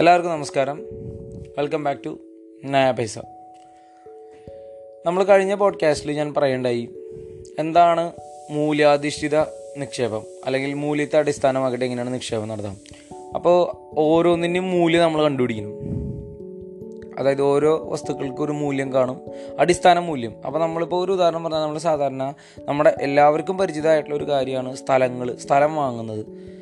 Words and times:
എല്ലാവർക്കും 0.00 0.32
നമസ്കാരം. 0.32 0.76
Welcome 1.58 1.84
back 1.84 2.04
to 2.04 2.18
നയ 2.64 2.90
പൈസ 2.90 3.18
നമ്മൾ 5.06 5.24
കഴിഞ്ഞ 5.24 5.54
പോഡ്കാസ്റ്റിൽ 5.54 6.12
ഞാൻ 6.12 6.34
പറയേണ്ടായി 6.34 6.88
എന്താണ് 7.58 8.12
മൂല്യാധിഷ്ഠിത 8.50 9.40
നിക്ഷേപം? 9.76 10.22
അല്ലെങ്കിൽ 10.44 10.74
മൂല്യത്തെ 10.74 11.18
അടിസ്ഥാനമാക്കിയിട്ട് 11.18 11.84
എങ്ങനെയാണ് 11.84 12.14
നിക്ഷേപം 12.14 12.48
നടത്താം? 12.48 12.76
അപ്പോൾ 13.34 13.76
ഓരോന്നിന്റെയും 13.98 14.70
മൂല്യം 14.70 15.02
നമ്മൾ 15.02 15.22
കണ്ടുപിടിക്കണം. 15.22 15.70
അതായത് 17.18 17.42
ഓരോ 17.42 17.84
വസ്തുക്കൾക്കും 17.84 18.44
ഒരു 18.44 18.52
മൂല്യം 18.52 18.92
കാണും 18.92 19.20
അടിസ്ഥാന 19.58 19.98
മൂല്യം. 19.98 20.34
അപ്പോൾ 20.46 20.58
നമ്മളിപ്പോൾ 20.58 21.04
ഒരു 21.04 21.12
ഉദാഹരണം 21.12 21.44
പറഞ്ഞാൽ 21.44 21.60
നമ്മൾ 21.60 21.78
സാധാരണ 21.78 22.34
നമ്മുടെ 22.58 22.94
എല്ലാവർക്കും 23.02 23.58
പരിചിതമായിട്ടുള്ള 23.58 24.16
ഒരു 24.16 24.24
കാര്യമാണ് 24.24 24.76
സ്ഥലങ്ങൾ 24.76 25.36
സ്ഥലം 25.36 25.76
വാങ്ങുന്നത്. 25.76 26.55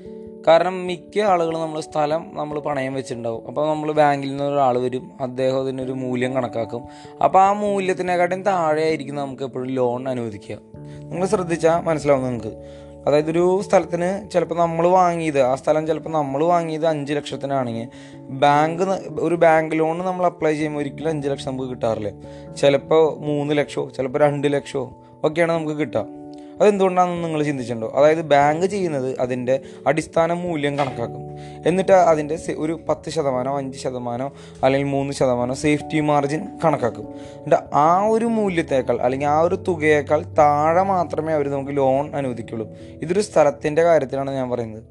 കാരണം 0.46 0.86
മിക്ക 0.86 1.18
ആളുകൾ 1.18 1.58
നമ്മൾ 1.58 1.80
സ്ഥലം 1.80 2.30
നമ്മൾ 2.32 2.60
പണയം 2.60 2.94
വെച്ചിട്ടുണ്ടാവും. 2.94 3.46
അപ്പോൾ 3.46 3.68
നമ്മൾ 3.68 3.92
ബാങ്കിൽ 3.92 4.30
നിന്ന് 4.30 4.44
ഒരാൾ 4.44 4.78
വരും 4.78 5.10
അദ്ദേഹം 5.20 5.60
അതിനൊരു 5.60 5.92
മൂല്യം 5.92 6.34
കണക്കാക്കും. 6.34 6.84
അപ്പോൾ 7.24 7.42
ആ 7.42 7.52
മൂല്യത്തിനെക്കാട്ടും 7.52 8.42
താഴെയായിരിക്കും 8.42 9.14
നമുക്ക് 9.14 9.42
എപ്പോഴും 9.42 9.68
ലോൺ 9.68 10.08
അനുവദിക്കുക. 10.08 10.58
നിങ്ങൾ 11.02 11.26
ശ്രദ്ധിച്ചാൽ 11.26 11.80
മനസ്സിലാവും 11.80 12.24
നിങ്ങൾക്ക്. 12.24 12.70
അതായത് 13.06 13.30
ഒരു 13.30 13.60
സ്ഥലത്തിന് 13.68 14.30
ചിലപ്പോൾ 14.30 14.54
നമ്മൾ 14.54 14.86
വാങ്ങിയത് 14.86 15.40
ആ 15.42 15.54
സ്ഥലം 15.54 15.86
ചിലപ്പോൾ 15.86 16.10
നമ്മൾ 16.10 16.44
വാങ്ങിയത് 16.44 16.86
അഞ്ച് 16.86 17.12
ലക്ഷത്തിനാണെങ്കിൽ 17.12 17.88
ബാങ്ക് 18.18 18.82
ഒരു 19.20 19.34
ബാങ്ക് 19.34 19.78
ലോൺ 19.78 19.98
നമ്മൾ 19.98 20.26
അപ്ലൈ 20.26 20.52
ചെയ്യുമ്പോൾ 20.52 20.80
ഒരിക്കലും 20.80 21.08
അഞ്ച് 21.08 21.28
ലക്ഷം 21.28 21.52
നമുക്ക് 21.52 21.70
കിട്ടാറില്ല. 21.70 22.10
ചിലപ്പോൾ 22.54 23.18
മൂന്ന് 23.18 23.58
ലക്ഷമോ 23.58 23.88
ചിലപ്പോൾ 23.88 24.18
രണ്ട് 24.18 24.52
ലക്ഷമോ 24.52 25.02
ഒക്കെയാണ് 25.24 25.52
നമുക്ക് 25.52 25.72
കിട്ടുക. 25.72 26.23
അതെന്തുകൊണ്ടാണെന്ന് 26.60 27.24
നിങ്ങൾ 27.24 27.42
ചിന്തിച്ചിട്ടുണ്ടോ? 27.42 27.92
അതായത് 27.96 28.22
ബാങ്ക് 28.22 28.66
ചെയ്യുന്നത് 28.66 29.20
അതിന്റെ 29.20 29.60
അടിസ്ഥാന 29.86 30.32
മൂല്യം 30.32 30.78
കണക്കാക്കും. 30.78 31.20
എന്നിട്ട് 31.66 31.92
അതിന്റെ 31.92 32.38
ഒരു 32.56 32.80
പത്ത് 32.88 33.10
ശതമാനോ 33.10 33.58
അഞ്ച് 33.58 33.78
ശതമാനോ 33.78 34.32
അല്ലെങ്കിൽ 34.64 34.88
മൂന്ന് 34.88 35.14
ശതമാനോ 35.14 35.54
സേഫ്റ്റി 35.54 36.00
മാർജിൻ 36.00 36.46
കണക്കാക്കും. 36.64 37.04
എന്നിട്ട് 37.12 37.76
ആ 37.76 38.06
ഒരു 38.06 38.24
മൂല്യത്തേക്കാൾ 38.24 39.00
അല്ലെങ്കിൽ 39.00 39.26
ആ 39.26 39.40
ഒരു 39.40 39.54
തുകയേക്കാൾ 39.68 40.22
താഴെ 40.22 40.82
മാത്രമേ 40.82 41.32
അവർ 41.32 41.50
നമുക്ക് 41.50 41.76
ലോൺ 41.76 42.16
അനുവദിക്കുള്ളൂ. 42.16 42.68
ഇതൊരു 43.02 43.20
സ്ഥലത്തിന്റെ 43.20 43.82
കാര്യത്തിലാണ് 43.82 44.30
ഞാൻ 44.30 44.50
പറയുന്നത്. 44.50 44.82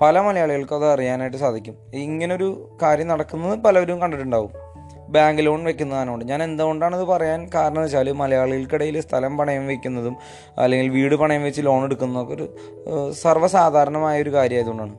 പല 0.00 0.20
മലയാളികൾക്കും 0.20 0.76
അത് 0.76 0.92
അറിയാനായിട്ട് 0.92 1.36
സാധിക്കും. 1.36 1.74
ഇങ്ങനൊരു 1.94 2.78
കാര്യം 2.82 3.08
നടക്കുന്നത് 3.08 3.58
പലവരും 3.58 4.00
കണ്ടിട്ടുണ്ടാവും. 4.00 4.69
ബാങ്ക് 5.10 5.46
ലോൺ 5.46 5.64
വെക്കുന്നതാണോണ്ട് 5.64 6.24
ഞാൻ 6.24 6.42
എന്തുകൊണ്ടാണ് 6.42 6.96
ഇത് 6.96 7.04
പറയാൻ 7.04 7.50
കാരണം 7.54 7.82
വെച്ചാൽ 7.82 8.10
മലയാളികൾക്കിടയിൽ 8.12 9.00
സ്ഥലം 9.00 9.36
പണയം 9.38 9.66
വെക്കുന്നതും 9.66 10.16
അല്ലെങ്കിൽ 10.58 10.88
വീട് 10.88 11.14
പണയം 11.14 11.42
വെച്ച് 11.42 11.62
ലോൺ 11.62 11.84
എടുക്കുന്നതൊക്കെ 11.84 12.34
ഒരു 12.34 12.46
സർവസാധാരണമായ 13.12 14.22
ഒരു 14.22 14.30
കാര്യമായതുകൊണ്ടാണ്. 14.30 14.96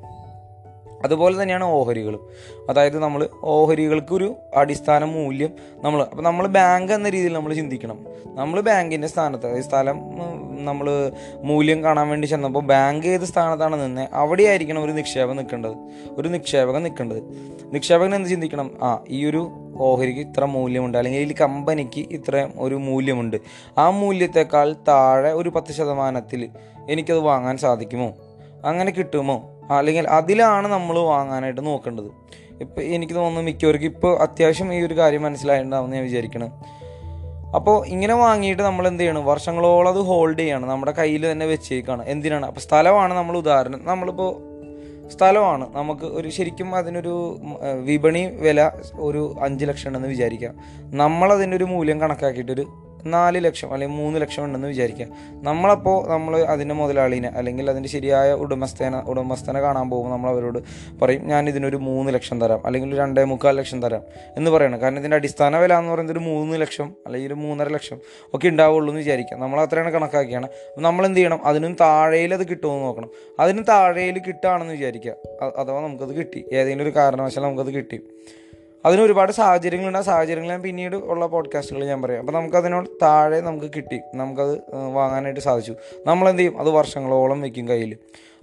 അതുപോലെ 1.04 1.42
തന്നെയാണ് 1.42 1.64
ഓഹരികളും. 1.64 2.30
അതായത് 2.70 3.00
നമ്മൾ 3.00 3.30
ഓഹരികൾക്കൊരു 3.44 4.36
അടിസ്ഥാന 4.56 5.06
മൂല്യം 5.06 5.50
നമ്മൾ 5.84 6.02
അപ്പോൾ 6.02 6.24
നമ്മൾ 6.24 6.48
ബാങ്ക് 6.48 6.94
എന്ന 6.94 7.10
രീതിയിൽ 7.10 7.34
നമ്മൾ 7.34 7.54
ചിന്തിക്കണം. 7.54 8.06
നമ്മൾ 8.26 8.62
ബാങ്കിന്റെ 8.62 9.08
സ്ഥാനത്ത് 9.08 9.48
അതായത് 9.48 9.64
സ്ഥലം 9.64 10.00
നമ്മൾ 10.66 11.12
മൂല്യം 11.44 11.84
കാണാൻ 11.84 12.08
വേണ്ടി 12.08 12.28
ചെന്നപ്പോൾ 12.28 12.60
ബാങ്ക് 12.60 13.08
ഏത് 13.08 13.22
സ്ഥാനത്താണ് 13.22 13.84
നിന്നത് 13.84 14.10
അവിടെയായിരിക്കണം 14.14 14.84
ഒരു 14.84 14.92
നിക്ഷേപം 14.92 15.36
നിൽക്കേണ്ടത്. 15.36 15.74
ഒരു 16.12 16.30
നിക്ഷേപകൻ 16.30 16.84
നിൽക്കേണ്ടത്. 16.84 17.24
നിക്ഷേപകൻ 17.74 18.16
എന്ത് 18.16 18.30
ചിന്തിക്കണം? 18.30 18.72
ആ 18.84 19.04
ഈ 19.08 19.26
ഒരു 19.26 19.50
ഓഹരിക്ക് 19.78 20.20
ഇത്ര 20.20 20.46
മൂല്യമുണ്ട് 20.46 20.98
അല്ലെങ്കിൽ 20.98 21.32
ഈ 21.32 21.36
കമ്പനിക്ക് 21.42 22.06
ഇത്ര 22.12 22.48
ഒരു 22.58 22.76
മൂല്യമുണ്ട്. 22.76 23.38
ആ 23.78 23.90
മൂല്യത്തെക്കാൾ 23.90 24.76
താഴെ 24.88 25.32
ഒരു 25.32 25.50
പത്ത് 25.50 25.74
ശതമാനത്തിൽ 25.74 26.50
എനിക്കത് 26.90 27.20
വാങ്ങാൻ 27.20 27.58
സാധിക്കുമോ? 27.58 28.14
അങ്ങനെ 28.66 28.92
കിട്ടുമോ? 28.92 29.51
അല്ലെങ്കിൽ 29.78 30.08
അതിലാണ് 30.08 30.68
നമ്മൾ 30.68 31.00
വാങ്ങാനായിട്ട് 31.00 31.66
നോക്കേണ്ടത്. 31.66 32.12
ഇപ്പം 32.62 32.84
എനിക്ക് 32.84 33.14
തോന്നുന്നു 33.14 33.42
മിക്കവർക്കും 33.42 33.88
ഇപ്പോൾ 33.88 34.20
അത്യാവശ്യം 34.22 34.74
ഈ 34.74 34.82
ഒരു 34.82 34.98
കാര്യം 34.98 35.24
മനസ്സിലായിട്ടുണ്ടാവും 35.24 35.90
ഞാൻ 35.90 36.04
വിചാരിക്കണം. 36.04 36.50
അപ്പോൾ 37.56 37.88
ഇങ്ങനെ 37.88 38.14
വാങ്ങിയിട്ട് 38.14 38.64
നമ്മൾ 38.64 38.88
എന്ത് 38.88 39.02
ചെയ്യണം? 39.02 39.26
വർഷങ്ങളോളം 39.26 39.92
അത് 39.92 40.00
ഹോൾഡ് 40.00 40.40
ചെയ്യണം. 40.40 40.68
നമ്മുടെ 40.68 40.92
കയ്യിൽ 40.92 41.32
തന്നെ 41.32 41.46
വെച്ചേക്കാണ്. 41.46 42.06
എന്തിനാണ്? 42.06 42.46
അപ്പോൾ 42.46 42.62
സ്ഥലമാണ് 42.62 43.14
നമ്മൾ 43.14 43.38
ഉദാഹരണം. 43.38 43.82
നമ്മളിപ്പോൾ 43.86 44.52
സ്ഥലമാണ്. 45.10 45.66
നമുക്ക് 45.76 46.06
ഒരു 46.06 46.30
ശരിക്കും 46.30 46.76
അതിനൊരു 46.76 47.40
വിപണി 47.84 48.26
വില 48.26 48.72
ഒരു 49.00 49.36
അഞ്ച് 49.42 49.66
ലക്ഷം 49.66 49.88
ഉണ്ടെന്ന് 49.88 50.10
വിചാരിക്കാം. 50.10 50.56
നമ്മളതിന്റെ 50.98 51.58
ഒരു 51.58 51.64
മൂല്യം 51.64 52.02
കണക്കാക്കിയിട്ടൊരു 52.02 52.66
നാല് 53.06 53.46
ലക്ഷം 53.46 53.74
അല്ലെങ്കിൽ 53.74 53.98
മൂന്ന് 53.98 54.22
ലക്ഷം 54.22 54.44
ഉണ്ടെന്ന് 54.44 54.68
വിചാരിക്കാം 54.68 55.10
നമ്മളപ്പോൾ 55.44 56.10
നമ്മൾ 56.10 56.42
അതിന്റെ 56.42 56.76
മുതലാളിനെ 56.76 57.30
അല്ലെങ്കിൽ 57.30 57.70
അതിന്റെ 57.70 57.90
ശരിയായ 57.90 58.34
ഉടമസ്ഥന 58.34 58.96
ഉടമസ്ഥനെ 58.96 59.62
കാണാൻ 59.62 59.90
പോകുമ്പോൾ 59.90 60.12
നമ്മൾ 60.12 60.30
അവരോട് 60.30 60.60
പറയും 61.02 61.28
ഞാൻ 61.28 61.50
ഇതിനൊരു 61.50 61.78
മൂന്ന് 61.78 62.14
ലക്ഷം 62.14 62.42
തരാം 62.42 62.66
അല്ലെങ്കിൽ 62.66 62.90
ഒരു 62.90 63.02
രണ്ടേ 63.02 63.24
മുക്കാൽ 63.24 63.58
ലക്ഷം 63.58 63.82
തരാം 63.82 64.02
എന്ന് 64.38 64.52
പറയണം. 64.52 64.82
കാരണം 64.82 65.00
ഇതിന്റെ 65.00 65.16
അടിസ്ഥാന 65.16 65.58
വില 65.58 65.74
എന്ന് 65.74 65.92
പറയുന്നത് 65.92 66.18
ഒരു 66.18 66.24
മൂന്ന് 66.24 66.62
ലക്ഷം 66.62 66.94
അല്ലെങ്കിൽ 67.06 67.28
ഒരു 67.28 67.34
മൂന്നര 67.34 67.68
ലക്ഷം 67.68 67.98
ഒക്കെ 68.34 68.48
ഉണ്ടാവുള്ളൂ 68.48 68.92
എന്ന് 68.92 69.00
വിചാരിക്കാം 69.00 69.40
നമ്മൾ 69.40 69.62
അത്രയാണ് 69.62 69.92
കണക്കാക്കിയാണ്. 69.92 70.48
നമ്മൾ 70.78 71.06
എന്ത് 71.06 71.18
ചെയ്യണം? 71.18 71.46
അതിനും 71.46 71.74
താഴെയിൽ 71.74 72.34
അത് 72.34 72.50
കിട്ടുമെന്ന് 72.50 72.84
നോക്കണം. 72.84 73.10
അതിനും 73.40 73.64
താഴെയിൽ 73.64 74.20
കിട്ടുകയാണെന്ന് 74.20 74.74
വിചാരിക്കുക. 74.74 75.14
അഥവാ 75.58 75.82
നമുക്കത് 75.82 76.16
കിട്ടി. 76.16 76.46
ഏതെങ്കിലും 76.54 76.84
ഒരു 76.84 76.96
കാരണവശാൽ 76.96 77.44
നമുക്കത് 77.44 77.74
കിട്ടി. 77.74 78.00
അതിന് 78.86 79.02
ഒരുപാട് 79.02 79.32
സാഹചര്യങ്ങളുണ്ട്. 79.32 79.98
ആ 79.98 80.02
സാഹചര്യങ്ങൾ 80.02 80.58
പിന്നീട് 80.58 80.96
ഉള്ള 80.96 81.26
പോഡ്കാസ്റ്റുകൾ 81.26 81.86
ഞാൻ 81.86 82.02
പറയാം. 82.02 82.20
അപ്പോൾ 82.20 82.32
നമുക്കതിനോട് 82.32 82.90
താഴെ 83.02 83.40
നമുക്ക് 83.40 83.72
കിട്ടി. 83.76 84.00
നമുക്കത് 84.16 84.62
വാങ്ങാനായിട്ട് 84.94 85.40
സാധിച്ചു. 85.40 85.76
നമ്മളെന്ത് 86.08 86.40
ചെയ്യും? 86.40 86.60
അത് 86.60 86.70
വർഷങ്ങളോളം 86.70 87.42
വയ്ക്കും 87.42 87.68
കയ്യിൽ 87.68 87.98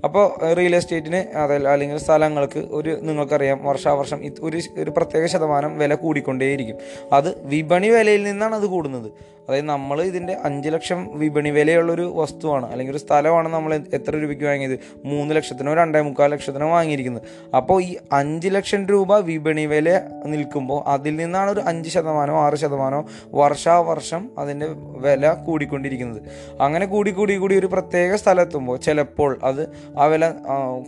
അപ്പോൾ 0.05 0.55
റിയൽ 0.55 0.77
എസ്റ്റേറ്റിന് 0.77 1.37
അതല്ല 1.37 1.69
അല്ലെങ്കിൽ 1.69 1.99
സ്ഥലങ്ങൾക്ക് 1.99 2.59
ഒരു 2.59 2.99
നിങ്ങൾക്കറിയാം 3.03 3.65
വർഷാവർഷം 3.65 4.21
ഒരു 4.41 4.61
ഒരു 4.79 4.91
പ്രത്യേക 4.91 5.27
ശതമാനം 5.27 5.79
വില 5.79 5.95
കൂടിക്കൊണ്ടേയിരിക്കും. 5.95 6.77
അത് 7.13 7.49
വിപണി 7.49 7.89
വിലയിൽ 7.89 8.23
നിന്നാണ് 8.23 8.55
അത് 8.55 8.67
കൂടുന്നത്. 8.67 9.11
അതായത് 9.49 9.65
നമ്മൾ 9.65 10.03
ഇതിന്റെ 10.03 10.37
അഞ്ച് 10.45 10.69
ലക്ഷം 10.69 11.19
വിപണി 11.19 11.51
വിലയുള്ളൊരു 11.51 12.13
വസ്തുവാണ് 12.17 12.67
അല്ലെങ്കിൽ 12.67 12.93
ഒരു 12.93 12.99
സ്ഥലമാണ് 12.99 13.49
നമ്മൾ 13.49 13.75
എത്ര 13.75 14.13
രൂപയ്ക്ക് 14.17 14.45
വാങ്ങിയത്? 14.45 14.79
മൂന്ന് 15.05 15.35
ലക്ഷത്തിനോ 15.37 15.75
രണ്ടേ 15.75 16.01
മുക്കാൽ 16.01 16.31
ലക്ഷത്തിനോ 16.31 16.69
വാങ്ങിയിരിക്കുന്നത്. 16.71 17.23
അപ്പോൾ 17.57 17.83
ഈ 17.83 17.97
അഞ്ച് 18.13 18.49
ലക്ഷം 18.49 18.87
രൂപ 18.87 19.19
വിപണി 19.19 19.67
വില 19.67 20.01
നിൽക്കുമ്പോൾ 20.27 20.83
അതിൽ 20.87 21.17
നിന്നാണ് 21.17 21.51
ഒരു 21.51 21.61
അഞ്ച് 21.61 21.91
ശതമാനമോ 21.91 22.41
ആറ് 22.41 22.55
ശതമാനമോ 22.55 23.07
വർഷാവർഷം 23.35 24.31
അതിന്റെ 24.39 24.67
വില 24.99 25.33
കൂടിക്കൊണ്ടിരിക്കുന്നത്. 25.33 26.23
അങ്ങനെ 26.61 26.87
കൂടി 26.87 27.11
കൂടി 27.11 27.37
കൂടി 27.37 27.59
ഒരു 27.59 27.67
പ്രത്യേക 27.67 28.15
സ്ഥലത്തുമ്പോൾ 28.15 28.77
ചിലപ്പോൾ 28.77 29.39
അത് 29.43 29.88
ആ 29.97 30.05
വില 30.05 30.31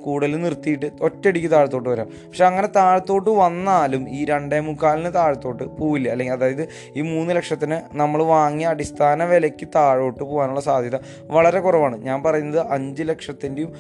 കൂടുതൽ 0.03 0.37
നിർത്തിയിട്ട് 0.41 0.91
ഒറ്റയടിക്ക് 1.03 1.51
താഴത്തോട്ട് 1.51 1.89
വരാം. 1.89 2.07
പക്ഷെ 2.07 2.45
അങ്ങനെ 2.45 2.69
താഴത്തോട്ട് 2.77 3.31
വന്നാലും 3.31 4.11
ഈ 4.11 4.25
രണ്ടേ 4.25 4.61
മുക്കാലിന് 4.61 5.15
താഴത്തോട്ട് 5.15 5.63
പോവില്ല. 5.63 6.09
അല്ലെങ്കിൽ 6.09 6.35
അതായത് 6.35 6.69
ഈ 6.97 7.01
മൂന്ന് 7.01 7.37
ലക്ഷത്തിന് 7.37 7.81
നമ്മൾ 7.93 8.23
വാങ്ങിയ 8.23 8.67
അടിസ്ഥാന 8.67 9.25
വിലയ്ക്ക് 9.25 9.69
താഴോട്ട് 9.77 10.25
പോകാനുള്ള 10.25 10.61
സാധ്യത 10.61 10.97
വളരെ 11.23 11.61
കുറവാണ്. 11.61 12.05
ഞാൻ 12.05 12.23
പറയുന്നത് 12.23 12.67
അഞ്ച് 12.71 13.03
ലക്ഷത്തിന്റെയും 13.03 13.75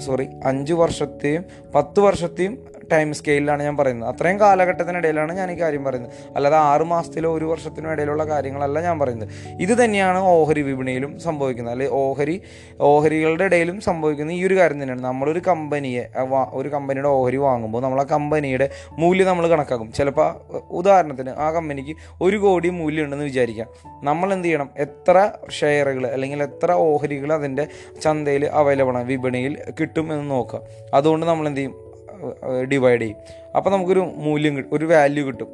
സോറി 0.00 0.28
അഞ്ച് 0.44 0.72
വർഷത്തെയും 0.72 1.44
പത്ത് 1.74 2.00
വർഷത്തെയും 2.00 2.71
ടൈം 2.92 3.14
സ്കെയിലാണ് 3.14 3.62
ഞാൻ 3.62 3.76
പറയുന്നത്. 3.76 4.08
അത്രയും 4.08 4.40
കാലഘട്ടത്തിനിടയിലാണ് 4.40 5.32
ഞാൻ 5.36 5.52
ഈ 5.52 5.60
കാര്യം 5.60 5.84
പറയുന്നത്. 5.84 6.12
അല്ലാതെ 6.36 6.56
ആറ് 6.56 6.82
മാസത്തിലോ 6.82 7.34
ഒരു 7.34 7.44
വർഷത്തിനോ 7.44 7.90
ഇടയിലുള്ള 7.90 8.24
കാര്യങ്ങളല്ല 8.24 8.80
ഞാൻ 8.80 8.98
പറയുന്നത്. 8.98 9.28
ഇത് 9.60 9.84
തന്നെയാണ് 9.84 10.18
ഓഹരി 10.18 10.62
വിപണിയിലും 10.62 11.20
സംഭവിക്കുന്നത്. 11.20 11.74
അല്ലെങ്കിൽ 11.74 11.94
ഓഹരി 11.94 12.42
ഓഹരികളുടെ 12.80 13.44
ഇടയിലും 13.44 13.80
സംഭവിക്കുന്ന 13.80 14.32
ഈ 14.32 14.46
ഒരു 14.46 14.54
കാര്യം 14.54 14.82
തന്നെയാണ്. 14.82 15.04
നമ്മളൊരു 15.04 15.38
കമ്പനിയെ 15.38 16.04
ഒരു 16.52 16.68
കമ്പനിയുടെ 16.68 17.08
ഓഹരി 17.08 17.36
വാങ്ങുമ്പോൾ 17.36 17.82
നമ്മൾ 17.82 18.00
ആ 18.00 18.04
കമ്പനിയുടെ 18.04 18.68
മൂല്യം 18.92 19.28
നമ്മൾ 19.28 19.48
കണക്കാക്കും. 19.48 19.92
ചിലപ്പോൾ 19.92 20.34
ഉദാഹരണത്തിന് 20.70 21.30
ആ 21.30 21.50
കമ്പനിക്ക് 21.50 21.96
ഒരു 22.20 22.36
കോടി 22.36 22.68
മൂല്യമുണ്ടെന്ന് 22.68 23.24
വിചാരിക്കാം. 23.24 23.68
നമ്മൾ 24.04 24.32
എന്ത് 24.32 24.48
ചെയ്യണം? 24.48 24.70
എത്ര 24.76 25.32
ഷെയറുകൾ 25.50 26.06
അല്ലെങ്കിൽ 26.06 26.42
എത്ര 26.42 26.72
ഓഹരികൾ 26.72 27.32
അതിന്റെ 27.32 27.66
ചന്തയിൽ 28.02 28.46
അവൈലബിൾ 28.46 28.96
ആണ് 28.96 29.04
വിപണിയിൽ 29.04 29.58
കിട്ടും 29.80 30.12
എന്ന് 30.12 30.30
നോക്കുക. 30.30 30.60
അതുകൊണ്ട് 30.94 31.26
നമ്മൾ 31.26 31.46
എന്ത് 31.46 31.58
ചെയ്യും? 31.58 31.81
ഡിവൈഡ് 32.62 33.00
ചെയ്യും. 33.00 33.18
അപ്പോൾ 33.56 33.70
നമുക്കൊരു 33.70 34.12
മൂല്യം 34.16 34.56
കിട്ടും 34.56 34.76
ഒരു 34.76 34.84
വാല്യൂ 34.84 35.26
കിട്ടും. 35.26 35.48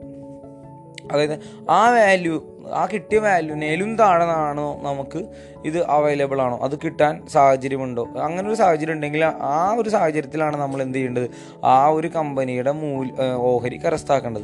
അതായത് 1.13 1.41
ആ 1.71 1.91
വാല്യൂ 1.91 2.45
ആ 2.73 2.87
കിട്ടിയ 2.87 3.19
വാല്യൂനേലും 3.19 3.97
നേലും 3.97 4.33
ആണോ 4.33 4.81
നമുക്ക് 4.83 5.25
ഇത് 5.65 5.87
അവൈലബിൾ 5.87 6.41
ആണോ? 6.41 6.59
അത് 6.59 6.79
കിട്ടാൻ 6.79 7.27
സാഹചര്യമുണ്ടോ? 7.27 8.09
അങ്ങനെ 8.21 8.49
ഒരു 8.49 8.55
സാഹചര്യം 8.55 8.93
ഉണ്ടെങ്കിൽ 8.93 9.25
ആ 9.25 9.75
ഒരു 9.79 9.89
സാഹചര്യത്തിലാണ് 9.89 10.57
നമ്മൾ 10.57 10.83
എന്ത് 10.83 10.99
ചെയ്യേണ്ടത്? 10.99 11.31
ആ 11.65 11.87
ഒരു 11.87 12.09
കമ്പനിയുടെ 12.09 12.71
മൂല്യ 12.71 13.13
ഓഹരി 13.35 13.77
കരസ്ഥാക്കേണ്ടത്. 13.77 14.43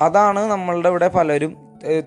അതാണ് 0.00 0.40
നമ്മളുടെ 0.40 0.88
ഇവിടെ 0.88 1.08
പലരും 1.08 1.56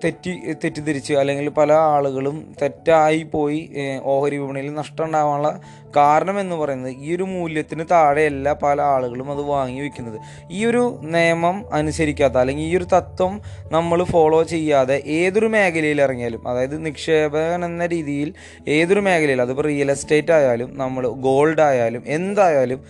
തെറ്റി 0.02 0.32
തെറ്റിദ്ധരിച്ച് 0.64 1.14
അല്ലെങ്കിൽ 1.14 1.50
പല 1.50 1.72
ആളുകളും 1.72 2.36
തെറ്റായി 2.62 3.22
പോയി 3.32 3.70
ഓഹരി 4.04 4.36
വിപണിയിൽ 4.36 4.74
നഷ്ടം 4.74 5.04
ഉണ്ടാവാനുള്ള 5.04 5.60
കാരണം 5.96 6.40
എന്ന് 6.40 6.56
പറയുന്നത് 6.56 6.92
ഈ 6.98 7.14
ഒരു 7.16 7.22
മൂല്യത്തിന് 7.22 7.84
താഴെയല്ല 7.90 8.52
പല 8.62 8.80
ആളുകളും 8.80 9.30
അത് 9.30 9.42
വാങ്ങി 9.46 9.80
വെക്കുന്നത് 9.80 10.18
ഈ 10.50 10.60
ഒരു 10.64 10.82
നിയമം 11.02 11.56
അനുസരിക്കാത്ത 11.72 12.36
അല്ലെങ്കിൽ 12.36 12.64
ഈ 12.64 12.76
ഒരു 12.76 12.84
തത്വം 12.94 13.40
നമ്മൾ 13.72 14.04
ഫോളോ 14.04 14.42
ചെയ്യാതെ 14.44 15.02
ഏതൊരു 15.06 15.46
മേഖലയിൽ 15.46 16.00
ഇറങ്ങിയാലും 16.00 16.42
അതായത് 16.48 16.86
നിക്ഷേപകൻ 16.86 17.64
എന്ന 17.64 17.86
രീതിയിൽ 17.86 18.30
ഏതൊരു 18.68 19.00
മേഖലയിൽ 19.00 19.42
അതിപ്പോൾ 19.42 19.66
റിയൽ 19.66 19.90
എസ്റ്റേറ്റ് 19.90 20.32
ആയാലും 20.32 20.70
നമ്മൾ 20.76 21.06
ഗോൾഡ് 21.20 21.60
ആയാലും 21.60 22.02
എന്തായാലും 22.08 22.82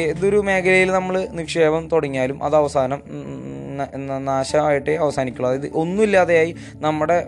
ഏതൊരു 0.00 0.40
മേഖലയിൽ 0.40 0.90
നമ്മൾ 0.90 1.14
നിക്ഷേപം 1.30 1.88
തുടങ്ങിയാലും 1.88 2.44
അത് 2.44 2.56
അവസാനം 2.56 3.00
നാശമായിട്ടേ 4.18 4.96
അവസാനിക്കുള്ളൂ. 4.96 5.50
അതായത് 5.50 5.70
ഒന്നുമില്ലാതെയായി 5.74 6.56
നമ്മുടെ 6.74 7.26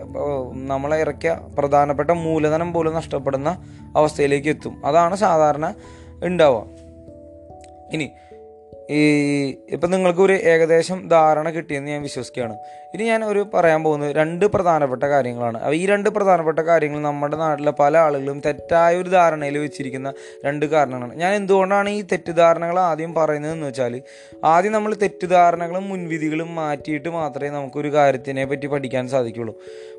നമ്മളെ 0.53 0.97
ഇറക്കിയ 0.97 1.39
പ്രധാനപ്പെട്ട 1.57 2.11
മൂലധനം 2.11 2.73
പോലും 2.73 2.93
നഷ്ടപ്പെടുന്ന 2.93 3.49
അവസ്ഥയിലേക്ക് 3.95 4.47
എത്തും. 4.47 4.85
അതാണ് 4.85 5.15
സാധാരണ 5.15 5.73
ഉണ്ടാവുക. 6.23 6.65
ഇനി 7.93 8.11
ഈ 8.97 9.01
ഇപ്പം 9.75 9.89
നിങ്ങൾക്ക് 9.91 10.19
ഒരു 10.19 10.33
ഏകദേശം 10.51 10.99
ധാരണ 11.09 11.49
കിട്ടിയെന്ന് 11.49 11.91
ഞാൻ 11.91 12.01
വിശ്വസിക്കുകയാണ്. 12.01 12.55
ഇനി 12.93 13.03
ഞാൻ 13.03 13.21
ഒരു 13.25 13.41
പറയാൻ 13.53 13.83
പോകുന്നത് 13.83 14.11
രണ്ട് 14.15 14.45
പ്രധാനപ്പെട്ട 14.45 15.03
കാര്യങ്ങളാണ്. 15.03 15.57
ഈ 15.73 15.85
രണ്ട് 15.85 16.09
പ്രധാനപ്പെട്ട 16.09 16.59
കാര്യങ്ങൾ 16.59 16.99
നമ്മുടെ 16.99 17.37
നാട്ടിലെ 17.37 17.73
പല 17.79 17.97
ആളുകളും 17.97 18.39
തെറ്റായ 18.45 18.97
ഒരു 19.01 19.09
ധാരണയിൽ 19.09 19.57
വെച്ചിരിക്കുന്ന 19.57 20.09
രണ്ട് 20.45 20.65
കാരണങ്ങളാണ്. 20.65 21.15
ഞാൻ 21.15 21.33
എന്തുകൊണ്ടാണ് 21.33 21.89
ഈ 21.89 22.01
തെറ്റിദ്ധാരണകൾ 22.11 22.79
ആദ്യം 22.79 23.13
പറയുന്നതെന്ന് 23.15 23.67
വെച്ചാൽ 23.67 24.01
ആദ്യം 24.53 24.73
നമ്മൾ 24.73 24.93
തെറ്റിദ്ധാരണകളും 25.03 25.89
മുൻവിധികളും 25.89 26.49
മാറ്റിയിട്ട് 26.55 27.09
മാത്രമേ 27.09 27.49
നമുക്കൊരു 27.49 27.91
കാര്യത്തിനെ 27.97 28.45
പറ്റി 28.45 28.67
പഠിക്കാൻ 28.67 29.07
സാധിക്കുള്ളൂ. 29.07 29.55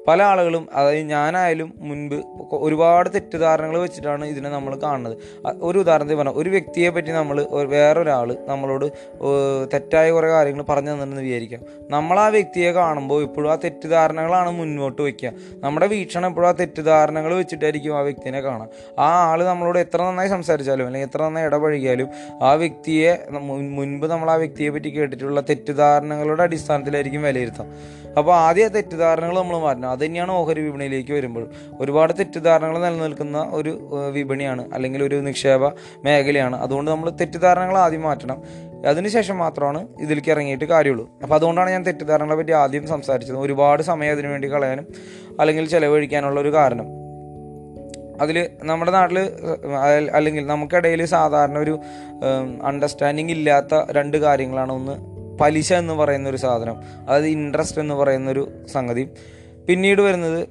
പല 0.09 0.23
ആളുകളും 0.23 0.69
അതായത് 0.75 1.09
ഞാനായാലും 1.15 1.69
മുൻപ് 1.89 2.17
ഒരുപാട് 2.67 3.09
തെറ്റിദ്ധാരണകൾ 3.15 3.79
വെച്ചിട്ടാണ് 3.79 4.25
ഇതിനെ 4.25 4.51
നമ്മൾ 4.51 4.73
കാണുന്നത്. 4.85 5.17
ഒരു 5.63 5.79
ഉദാഹരണത്തിൽ 5.79 6.17
പറഞ്ഞാൽ 6.17 6.39
ഒരു 6.43 6.51
വ്യക്തിയെ 6.51 6.91
പറ്റി 6.91 7.13
നമ്മൾ 7.21 7.37
വേറൊരാൾ 7.75 8.29
നമ്മളോട് 8.49 8.82
ഏഹ്, 8.85 9.69
തെറ്റായ 9.75 10.11
കുറേ 10.11 10.29
കാര്യങ്ങൾ 10.29 10.63
പറഞ്ഞു 10.63 10.91
തന്നിട്ടുണ്ടെന്ന് 10.91 11.25
വിചാരിക്കാം. 11.25 11.63
നമ്മൾ 11.91 12.21
ആ 12.21 12.29
വ്യക്തിയെ 12.29 12.73
കാണുമ്പോൾ 12.73 13.23
ഇപ്പോഴും 13.23 13.53
ആ 13.53 13.57
തെറ്റിദ്ധാരണകളാണ് 13.65 14.51
മുന്നോട്ട് 14.51 15.03
വയ്ക്കുക. 15.03 15.31
നമ്മുടെ 15.65 15.87
വീക്ഷണം 15.87 16.27
എപ്പോഴും 16.27 16.49
ആ 16.49 16.53
തെറ്റിദ്ധാരണകൾ 16.53 17.35
വെച്ചിട്ടായിരിക്കും 17.35 17.97
ആ 17.97 18.01
വ്യക്തിനെ 18.01 18.41
കാണാം. 18.41 18.69
ആ 18.99 19.31
ആൾ 19.31 19.45
നമ്മളോട് 19.45 19.79
എത്ര 19.79 20.03
നന്നായി 20.03 20.29
സംസാരിച്ചാലും 20.29 20.87
അല്ലെങ്കിൽ 20.87 21.09
എത്ര 21.09 21.23
നന്നായി 21.23 21.47
ഇടപഴകിയാലും 21.47 22.09
ആ 22.43 22.55
വ്യക്തിയെ 22.55 23.13
മുൻപ് 23.77 24.07
നമ്മൾ 24.07 24.31
ആ 24.31 24.35
വ്യക്തിയെ 24.35 24.71
പറ്റി 24.71 24.89
കേട്ടിട്ടുള്ള 24.89 25.41
തെറ്റിദ്ധാരണകളുടെ 25.41 26.43
അടിസ്ഥാനത്തിലായിരിക്കും 26.43 27.23
വിലയിരുത്താം. 27.23 27.69
അപ്പോൾ 28.19 28.35
ആദ്യ 28.37 28.69
തെറ്റിദ്ധാരണകൾ 28.69 29.39
നമ്മൾ 29.39 29.59
മാറ്റണം. 29.59 29.91
അത് 29.91 30.05
തന്നെയാണ് 30.05 30.33
ഓഹരി 30.33 30.61
വിപണിയിലേക്ക് 30.61 31.13
വരുമ്പോൾ. 31.13 31.45
ഒരുപാട് 31.81 32.13
തെറ്റിദ്ധാരണകൾ 32.19 32.79
നിലനിൽക്കുന്ന 32.79 33.51
ഒരു 33.53 33.73
വിപണിയാണ് 34.11 34.75
അല്ലെങ്കിൽ 34.75 35.05
ഒരു 35.05 35.15
നിക്ഷേപ 35.21 35.63
മേഖലയാണ്. 36.05 36.57
അതുകൊണ്ട് 36.57 36.91
നമ്മൾ 36.91 37.11
തെറ്റിദ്ധാരണകൾ 37.21 37.79
ആദ്യം 37.79 38.03
മാറ്റണം. 38.03 38.39
അതിനുശേഷം 38.87 39.39
മാത്രമാണ് 39.39 39.89
ഇതിലേക്ക് 40.01 40.31
ഇറങ്ങിയിട്ട് 40.31 40.65
കാര്യമുള്ളൂ. 40.65 41.11
അപ്പോൾ 41.23 41.35
അതുകൊണ്ടാണ് 41.35 41.71
ഞാൻ 41.71 41.83
തെറ്റിദ്ധാരണകളെ 41.83 42.37
പറ്റി 42.37 42.53
ആദ്യം 42.53 42.89
സംസാരിച്ചത്. 42.89 43.37
ഒരുപാട് 43.37 43.83
സമയം 43.83 44.13
അതിനു 44.13 44.29
വേണ്ടി 44.29 44.49
കളയാനും 44.53 44.87
അല്ലെങ്കിൽ 45.41 45.69
ചിലവഴിക്കാനുള്ള 45.69 46.41
ഒരു 46.41 46.53
കാരണം. 46.55 46.87
അതിൽ 48.21 48.49
നമ്മുടെ 48.63 48.91
നാട്ടിൽ 48.91 49.19
അല്ലെങ്കിൽ 50.13 50.47
നമുക്കിടയിൽ 50.47 51.05
സാധാരണ 51.05 51.59
ഒരു 51.59 51.79
അണ്ടർസ്റ്റാൻഡിങ് 52.65 53.31
ഇല്ലാത്ത 53.31 53.75
രണ്ട് 53.91 54.17
കാര്യങ്ങളാണ് 54.17 54.73
ഒന്ന് 54.73 54.93
പലിശ 55.39 55.73
എന്ന് 55.73 55.95
പറയുന്ന 55.95 56.29
ഒരു 56.29 56.37
സാധനം 56.37 56.77
അതായത് 57.09 57.27
ഇൻട്രസ്റ്റ് 57.27 57.81
എന്ന് 57.81 57.95
പറയുന്ന 57.95 58.31
ഒരു 58.31 58.53
സംഗതി. 58.73 59.09
പിന്നീട് 59.69 60.03
വരുന്നത് 60.03 60.49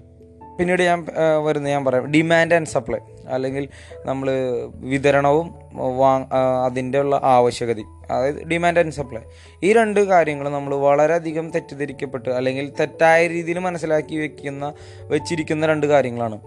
പിന്നീട് 0.60 0.84
ഞാൻ 0.84 1.06
വരുന്നത് 1.44 1.72
ഞാൻ 1.72 1.86
പറയാം. 1.86 2.12
ഡിമാൻഡ് 2.12 2.56
ആൻഡ് 2.56 2.68
സപ്ലൈ 2.68 3.00
അല്ലെങ്കിൽ 3.32 3.68
നമ്മൾ 4.06 4.32
വിതരണവും 4.76 5.56
വാ 5.74 6.26
അതിന്റെ 6.66 7.00
ഉള്ള 7.00 7.22
ആവശ്യകത 7.24 7.84
അതായത് 8.12 8.44
ഡിമാൻഡ് 8.44 8.80
ആൻഡ് 8.80 8.94
സപ്ലൈ 8.94 9.22
ഈ 9.64 9.74
രണ്ട് 9.74 10.00
കാര്യങ്ങൾ 10.00 10.50
നമ്മൾ 10.50 10.76
വളരെയധികം 10.76 11.50
തെറ്റിദ്ധരിക്കപ്പെട്ട് 11.50 12.30
അല്ലെങ്കിൽ 12.30 12.74
തെറ്റായ 12.80 13.28
രീതിയിൽ 13.28 13.60
മനസ്സിലാക്കി 13.60 14.16
വെക്കുന്ന 14.16 14.74
വെച്ചിരിക്കുന്ന 15.02 15.66
രണ്ട് 15.66 15.88
കാര്യങ്ങളാണ്. 15.88 16.40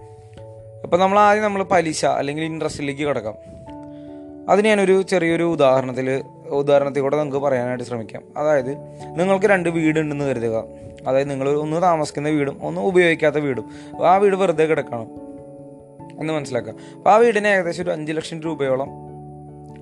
അപ്പോൾ 0.84 0.96
നമ്മൾ 0.96 1.19
ആദ്യം 1.19 1.44
നമ്മൾ 1.44 1.62
പലിശ 1.62 2.04
അല്ലെങ്കിൽ 2.04 2.44
ഇൻട്രസ്റ്റിലേക്ക് 2.44 3.02
കിടക്കാം. 3.02 3.34
അതിന് 4.48 4.69
ഞാനൊരു 4.69 5.02
ചെറിയൊരു 5.02 5.42
ഉദാഹരണത്തിൽ 5.42 6.25
ഉദാഹരണത്തിൽ 6.48 7.00
കൂടെ 7.00 7.16
നമുക്ക് 7.16 7.36
പറയാനായിട്ട് 7.36 7.84
ശ്രമിക്കാം. 7.84 8.22
അതായത് 8.36 8.76
നിങ്ങൾക്ക് 9.20 9.46
രണ്ട് 9.46 9.69
വീടുണ്ടെന്ന് 9.69 10.25
കരുതുക. 10.25 10.64
അതായത് 11.08 11.31
നിങ്ങൾ 11.31 11.48
ഒന്ന് 11.50 11.82
താമസിക്കുന്ന 11.82 12.28
വീടും 12.28 12.58
ഒന്ന് 12.62 12.81
ഉപയോഗിക്കാത്ത 12.81 13.36
വീടും. 13.36 13.64
ആ 14.06 14.16
വീട് 14.16 14.36
വെറുതെ 14.36 14.64
കിടക്കണം. 14.64 15.24
എന്ന് 16.20 16.34
മനസ്സിലാക്കുക. 16.34 16.75
അപ്പോൾ 16.96 17.11
ആ 17.11 17.16
വീടിന് 17.16 17.49
ഏകദേശം 17.49 17.82
ഒരു 17.82 17.90
അഞ്ച് 17.90 18.12
ലക്ഷം 18.12 18.40
രൂപയോളം 18.40 18.88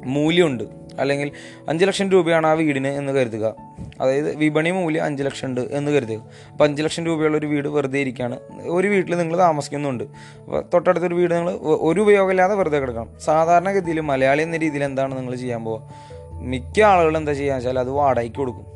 മൂല്യമുണ്ട്. 0.05 0.65
അല്ലെങ്കിൽ 0.99 1.31
അഞ്ച് 1.69 1.85
ലക്ഷം 1.85 2.11
രൂപയാണ് 2.11 2.47
ആ 2.47 2.53
വീടിന് 2.53 2.89
എന്ന് 2.89 3.13
കരുതുക. 3.13 3.55
അതായത് 4.01 4.37
വിപണി 4.37 4.71
മൂല്യം 4.71 5.05
അഞ്ച് 5.05 5.23
ലക്ഷം 5.23 5.49
ഉണ്ട് 5.49 5.61
എന്ന് 5.61 5.91
കരുതുക. 5.91 6.21
അപ്പോൾ 6.51 6.65
അഞ്ച് 6.65 6.83
ലക്ഷം 6.83 7.07
രൂപയുള്ള 7.07 7.37
ഒരു 7.37 7.47
വീട് 7.47 7.69
വെറുതെ 7.69 7.99
ഇരിക്കുകയാണ് 7.99 8.39
ഒരു 8.69 8.89
വീട്ടിൽ 8.89 9.19
നിങ്ങൾ 9.19 9.39
താമസിക്കുന്നുണ്ട്. 9.39 10.05
അപ്പോൾ 10.05 10.65
തൊട്ടടുത്തൊരു 10.75 11.15
വീട് 11.15 11.35
നിങ്ങൾ 11.35 11.51
ഒരു 11.61 12.01
ഉപയോഗമില്ലാതെ 12.01 12.55
വെറുതെ 12.55 12.79
കിടക്കണം. 12.79 13.09
സാധാരണഗതിയിൽ 13.25 14.01
മലയാളി 14.01 14.43
എന്ന 14.43 14.57
രീതിയിൽ 14.57 14.85
എന്താണ് 14.85 15.19
നിങ്ങൾ 15.19 15.35
ചെയ്യാൻ 15.35 15.65
പോവുക? 15.65 15.89
മിക്ക 16.33 16.81
ആളുകളും 16.81 17.19
എന്താ 17.19 17.33
ചെയ്യുക 17.33 17.55
വെച്ചാൽ 17.55 17.79
അത് 17.79 17.91
വാടകയ്ക്ക് 17.91 18.37
കൊടുക്കും. 18.37 18.73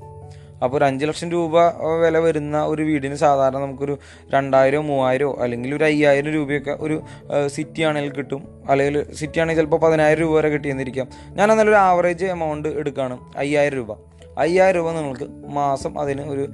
അപ്പോൾ 0.62 0.76
ഒരു 0.76 0.84
അഞ്ച് 0.84 1.06
ലക്ഷം 1.06 1.30
രൂപ 1.30 1.62
വില 2.04 2.18
വരുന്ന 2.18 2.64
ഒരു 2.66 2.82
വീടിന് 2.82 3.14
സാധാരണ 3.14 3.58
നമുക്കൊരു 3.58 3.98
രണ്ടായിരോ 4.34 4.80
മൂവായിരമോ 4.80 5.32
അല്ലെങ്കിൽ 5.42 5.74
ഒരു 5.74 5.84
അയ്യായിരം 5.84 6.32
രൂപയൊക്കെ 6.32 6.76
ഒരു 6.80 7.02
സിറ്റി 7.46 7.82
ആണെങ്കിൽ 7.82 8.12
കിട്ടും. 8.12 8.42
അല്ലെങ്കിൽ 8.68 9.14
സിറ്റി 9.14 9.40
ആണെങ്കിൽ 9.40 9.62
ചിലപ്പോൾ 9.62 9.80
പതിനായിരം 9.80 10.20
രൂപ 10.20 10.36
വരെ 10.36 10.48
കിട്ടിയെന്നിരിക്കാം. 10.48 11.08
ഞാൻ 11.34 11.50
എന്നാലും 11.50 11.70
ഒരു 11.70 11.76
ആവറേജ് 11.76 12.26
എമൗണ്ട് 12.26 12.68
എടുക്കുകയാണ് 12.68 13.18
അയ്യായിരം 13.36 13.76
രൂപ. 13.76 13.92
അയ്യായിരം 14.38 14.78
രൂപ 14.80 14.92
നിങ്ങൾക്ക് 14.92 15.28
മാസം 15.58 16.00
അതിന് 16.00 16.22
ഒരു 16.30 16.48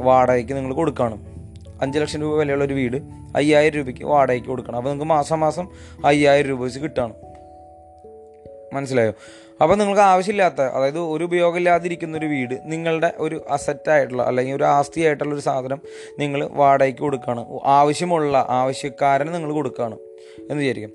വാടകയ്ക്ക് 0.00 0.52
നിങ്ങൾ 0.52 0.72
കൊടുക്കുകയാണ് 0.74 1.16
അഞ്ച് 1.82 1.98
ലക്ഷം 1.98 2.20
രൂപ 2.20 2.38
വിലയുള്ള 2.38 2.64
ഒരു 2.64 2.74
വീട് 2.74 2.96
അയ്യായിരം 3.36 3.76
രൂപയ്ക്ക് 3.76 4.04
വാടകയ്ക്ക് 4.04 4.48
കൊടുക്കണം. 4.48 4.76
അപ്പോൾ 4.76 4.90
നിങ്ങൾക്ക് 4.90 5.10
മാസം 5.10 5.40
മാസം 5.40 5.68
അയ്യായിരം 6.04 6.48
രൂപ 6.48 6.62
വെച്ച് 6.62 6.80
കിട്ടുകയാണ് 6.80 7.14
മനസ്സിലായോ? 8.74 9.12
അപ്പോൾ 9.62 9.74
നിങ്ങൾക്ക് 9.74 10.02
ആവശ്യമില്ലാത്ത 10.02 10.60
അതായത് 10.76 10.98
ഒരു 10.98 11.24
ഉപയോഗമില്ലാതിരിക്കുന്ന 11.24 12.18
ഒരു 12.18 12.26
വീട് 12.26 12.54
നിങ്ങളുടെ 12.64 13.12
ഒരു 13.18 13.36
അസറ്റായിട്ടുള്ള 13.50 14.22
അല്ലെങ്കിൽ 14.22 14.54
ഒരു 14.54 14.64
ആസ്തിയായിട്ടുള്ള 14.64 15.34
ഒരു 15.34 15.40
സാധനം 15.40 15.80
നിങ്ങൾ 16.18 16.48
വാടകയ്ക്ക് 16.60 17.00
കൊടുക്കുകയാണ്. 17.00 17.44
ആവശ്യമുള്ള 17.78 18.46
ആവശ്യക്കാരന് 18.60 19.34
നിങ്ങൾ 19.34 19.52
കൊടുക്കുകയാണ് 19.52 19.98
എന്ന് 20.50 20.60
വിചാരിക്കും. 20.62 20.94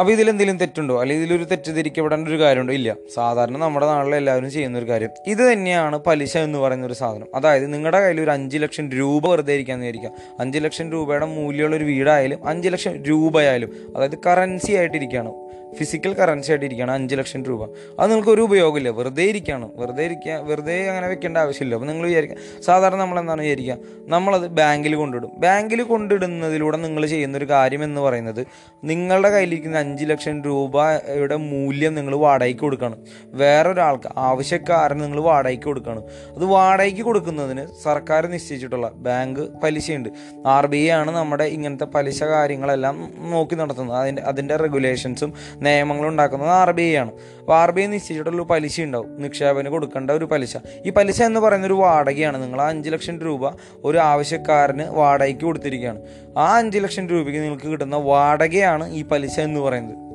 അപ്പോൾ 0.00 0.12
ഇതിലെന്തെങ്കിലും 0.12 0.58
തെറ്റുണ്ടോ? 0.58 1.00
അല്ലെങ്കിൽ 1.00 1.24
ഇതിലൊരു 1.24 1.44
തെറ്റിദ്ധരിക്കപ്പെടേണ്ട 1.44 2.28
ഒരു 2.28 2.40
കാര്യമുണ്ടോ? 2.40 2.74
ഇല്ല. 2.74 2.96
സാധാരണ 3.14 3.56
നമ്മുടെ 3.58 3.86
നാട്ടിൽ 3.86 4.14
എല്ലാവരും 4.14 4.50
ചെയ്യുന്ന 4.50 4.78
ഒരു 4.78 4.88
കാര്യം. 4.88 5.10
ഇത് 5.26 5.52
തന്നെയാണ് 5.52 5.98
പലിശ 5.98 6.36
എന്ന് 6.36 6.58
പറയുന്ന 6.58 6.86
ഒരു 6.86 6.94
സാധനം. 6.94 7.26
അതായത് 7.34 7.74
നിങ്ങളുടെ 7.74 8.00
കയ്യിൽ 8.00 8.20
ഒരു 8.20 8.30
അഞ്ച് 8.30 8.58
ലക്ഷം 8.58 8.90
രൂപ 8.90 9.28
വെറുതെ 9.28 9.52
ഇരിക്കാമെന്ന് 9.52 9.86
വിചാരിക്കാം 9.86 10.12
അഞ്ച് 10.40 10.58
ലക്ഷം 10.58 10.92
രൂപയുടെ 10.92 11.26
മൂല്യമുള്ള 11.26 11.76
ഒരു 11.76 11.84
വീടായാലും 11.84 12.48
അഞ്ച് 12.48 12.68
ലക്ഷം 12.68 13.04
രൂപയായാലും 13.04 13.92
അതായത് 13.96 14.18
കറൻസി 14.26 14.72
ആയിട്ടിരിക്കുകയാണ്. 14.72 15.32
ഫിസിക്കൽ 15.74 16.14
കറൻസി 16.14 16.50
ആയിട്ടിരിക്കുകയാണ് 16.50 16.90
അഞ്ച് 16.90 17.14
ലക്ഷം 17.14 17.44
രൂപ. 17.44 17.64
അത് 18.00 18.10
നിങ്ങൾക്ക് 18.10 18.30
ഒരു 18.30 18.40
ഉപയോഗമില്ല. 18.40 18.88
വെറുതെ 18.88 19.22
ഇരിക്കുകയാണ്. 19.22 19.68
വെറുതെ 19.74 20.04
ഇരിക്കുക 20.04 20.32
വെറുതെ 20.32 20.88
അങ്ങനെ 20.88 21.08
വെക്കേണ്ട 21.08 21.38
ആവശ്യമില്ല. 21.38 21.74
അപ്പോൾ 21.74 21.86
നിങ്ങൾ 21.86 22.06
വിചാരിക്കുക 22.06 22.62
സാധാരണ 22.62 22.96
നമ്മൾ 22.96 23.20
എന്താണ് 23.20 23.42
വിചാരിക്കുക? 23.42 23.76
നമ്മളത് 24.06 24.46
ബാങ്കിൽ 24.46 24.94
കൊണ്ടിടും. 24.94 25.30
ബാങ്കിൽ 25.38 25.82
കൊണ്ടിടുന്നതിലൂടെ 25.82 26.76
നിങ്ങൾ 26.76 27.06
ചെയ്യുന്ന 27.06 27.38
ഒരു 27.38 27.48
കാര്യം 27.50 27.84
എന്ന് 27.84 28.00
പറയുന്നത് 28.00 28.46
നിങ്ങളുടെ 28.84 29.30
കയ്യിലിരിക്കുന്ന 29.30 29.78
അഞ്ച് 29.90 30.04
ലക്ഷം 30.10 30.36
രൂപയുടെ 30.44 31.36
മൂല്യം 31.36 31.92
നിങ്ങൾ 31.94 32.14
വാടകയ്ക്ക് 32.24 32.60
കൊടുക്കുകയാണ് 32.60 32.96
വേറൊരാൾക്ക് 33.40 34.08
ആവശ്യക്കാരന് 34.16 35.02
നിങ്ങൾ 35.02 35.20
വാടകയ്ക്ക് 35.20 35.66
കൊടുക്കുകയാണ് 35.66 36.02
അത് 36.36 36.44
വാടകയ്ക്ക് 36.44 37.02
കൊടുക്കുന്നതിന് 37.02 37.62
സർക്കാർ 37.84 38.26
നിശ്ചയിച്ചിട്ടുള്ള 38.26 38.88
ബാങ്ക് 39.06 39.40
പലിശയുണ്ട്. 39.62 40.08
ആർ 40.46 40.66
ബി 40.66 40.76
ഐ 40.76 40.90
ആണ് 40.98 41.10
നമ്മുടെ 41.10 41.44
ഇങ്ങനത്തെ 41.44 41.86
പലിശ 41.94 42.20
കാര്യങ്ങളെല്ലാം 42.24 42.96
നോക്കി 43.30 43.54
നടത്തുന്നത്. 43.54 43.96
അതിന്റെ 44.02 44.22
അതിന്റെ 44.22 44.56
റെഗുലേഷൻസും 44.56 45.32
നിയമങ്ങളും 45.66 46.08
ഉണ്ടാക്കുന്നത് 46.08 46.50
ആർ 46.50 46.70
ബി 46.70 46.82
ഐ 46.82 46.94
ആണ്. 46.96 47.12
അപ്പോൾ 47.40 47.56
ആർ 47.60 47.70
ബി 47.70 47.80
ഐ 47.80 47.86
നിശ്ചയിച്ചിട്ടുള്ള 47.86 48.42
പലിശ 48.42 48.80
ഉണ്ടാവും 48.80 49.22
നിക്ഷേപന് 49.22 49.68
കൊടുക്കേണ്ട 49.68 50.10
ഒരു 50.10 50.24
പലിശ. 50.24 50.56
ഈ 50.86 50.90
പലിശ 50.90 51.22
എന്ന് 51.22 51.40
പറയുന്ന 51.40 51.66
ഒരു 51.66 51.78
വാടകയാണ്. 51.82 52.42
നിങ്ങൾ 52.42 52.62
അഞ്ച് 52.62 52.90
ലക്ഷം 52.90 53.18
രൂപ 53.26 53.52
ഒരു 53.84 53.98
ആവശ്യക്കാരന് 53.98 54.86
വാടകയ്ക്ക് 55.00 55.44
കൊടുത്തിരിക്കുകയാണ്. 55.44 56.00
ആ 56.40 56.56
അഞ്ച് 56.56 56.78
ലക്ഷം 56.78 57.08
രൂപയ്ക്ക് 57.08 57.40
നിങ്ങൾക്ക് 57.42 57.68
കിട്ടുന്ന 57.68 57.96
വാടകയാണ് 57.96 58.92
ഈ 58.92 59.04
പലിശ 59.04 59.40
എന്ന് 59.40 59.60
പറയുന്നത്. 59.60 60.10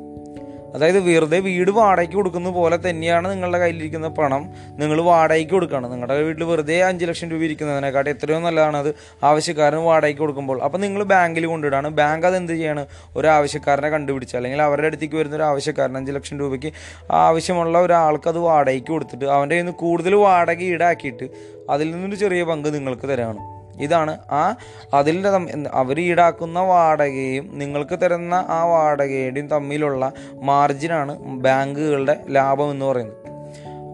അതായത് 0.76 1.00
വെറുതെ 1.00 1.40
വീട് 1.40 1.72
വാടകയ്ക്ക് 1.72 2.16
കൊടുക്കുന്ന 2.16 2.50
പോലെ 2.50 2.90
തന്നെയാണ് 2.90 3.32
നിങ്ങളുടെ 3.32 3.58
കയ്യിലിരിക്കുന്ന 3.58 4.08
പണം 4.08 4.50
നിങ്ങൾ 4.70 5.02
വാടകയ്ക്ക് 5.02 5.52
കൊടുക്കണം 5.52 5.92
നിങ്ങളുടെ 5.92 6.22
വീട്ടിൽ 6.22 6.44
വെറുതെ 6.44 6.84
അഞ്ച് 6.84 7.06
ലക്ഷം 7.06 7.30
രൂപ 7.32 7.42
ഇരിക്കുന്നതിനെക്കാട്ടി 7.42 8.10
എത്രയോ 8.12 8.40
നല്ലതാണ് 8.40 8.78
അത്. 8.78 8.96
ആവശ്യക്കാരന് 9.24 9.80
വാടകയ്ക്ക് 9.80 10.22
കൊടുക്കുമ്പോൾ. 10.22 10.62
അപ്പോൾ 10.62 10.78
നിങ്ങൾ 10.78 11.04
ബാങ്കിൽ 11.04 11.46
കൊണ്ടിടാണ് 11.46 11.90
ബാങ്ക് 11.90 12.28
അത് 12.28 12.38
എന്ത് 12.38 12.54
ചെയ്യാണ്? 12.54 12.86
ഒരു 13.16 13.28
ആവശ്യക്കാരനെ 13.28 13.90
കണ്ടുപിടിച്ച് 13.90 14.38
അല്ലെങ്കിൽ 14.38 14.62
അവരുടെ 14.62 14.88
അടുത്തേക്ക് 14.88 15.16
വരുന്ന 15.16 15.36
ഒരു 15.36 15.44
ആവശ്യക്കാരൻ 15.44 15.98
അഞ്ച് 15.98 16.12
ലക്ഷം 16.12 16.40
രൂപയ്ക്ക് 16.40 16.72
ആവശ്യമുള്ള 17.12 17.82
ഒരാൾക്ക് 17.82 18.28
അത് 18.28 18.38
വാടകയ്ക്ക് 18.38 18.92
കൊടുത്തിട്ട് 18.92 19.26
അവന്റെ 19.26 19.56
കയ്യിൽ 19.56 19.66
നിന്ന് 19.66 19.80
കൂടുതൽ 19.80 20.16
വാടക 20.16 20.62
ഈടാക്കിയിട്ട് 20.62 21.28
അതിൽ 21.70 21.92
നിന്നൊരു 21.92 22.16
ചെറിയ 22.16 22.44
പങ്ക് 22.44 22.74
നിങ്ങൾക്ക് 22.74 23.10
തരാണ്. 23.10 23.55
ഇതാണ് 23.80 24.18
ആ 24.32 24.56
അതിൽ 24.94 25.28
അവർ 25.72 26.00
ഈടാക്കുന്ന 26.00 26.60
വാടകയും 26.60 27.50
നിങ്ങൾക്ക് 27.54 28.00
തരുന്ന 28.00 28.46
ആ 28.50 28.64
വാടകയുടെയും 28.66 29.48
തമ്മിലുള്ള 29.48 30.12
മാർജിനാണ് 30.34 31.18
ബാങ്കുകളുടെ 31.20 32.24
ലാഭം 32.30 32.72
എന്ന് 32.72 32.86
പറയുന്നത്. 32.86 33.26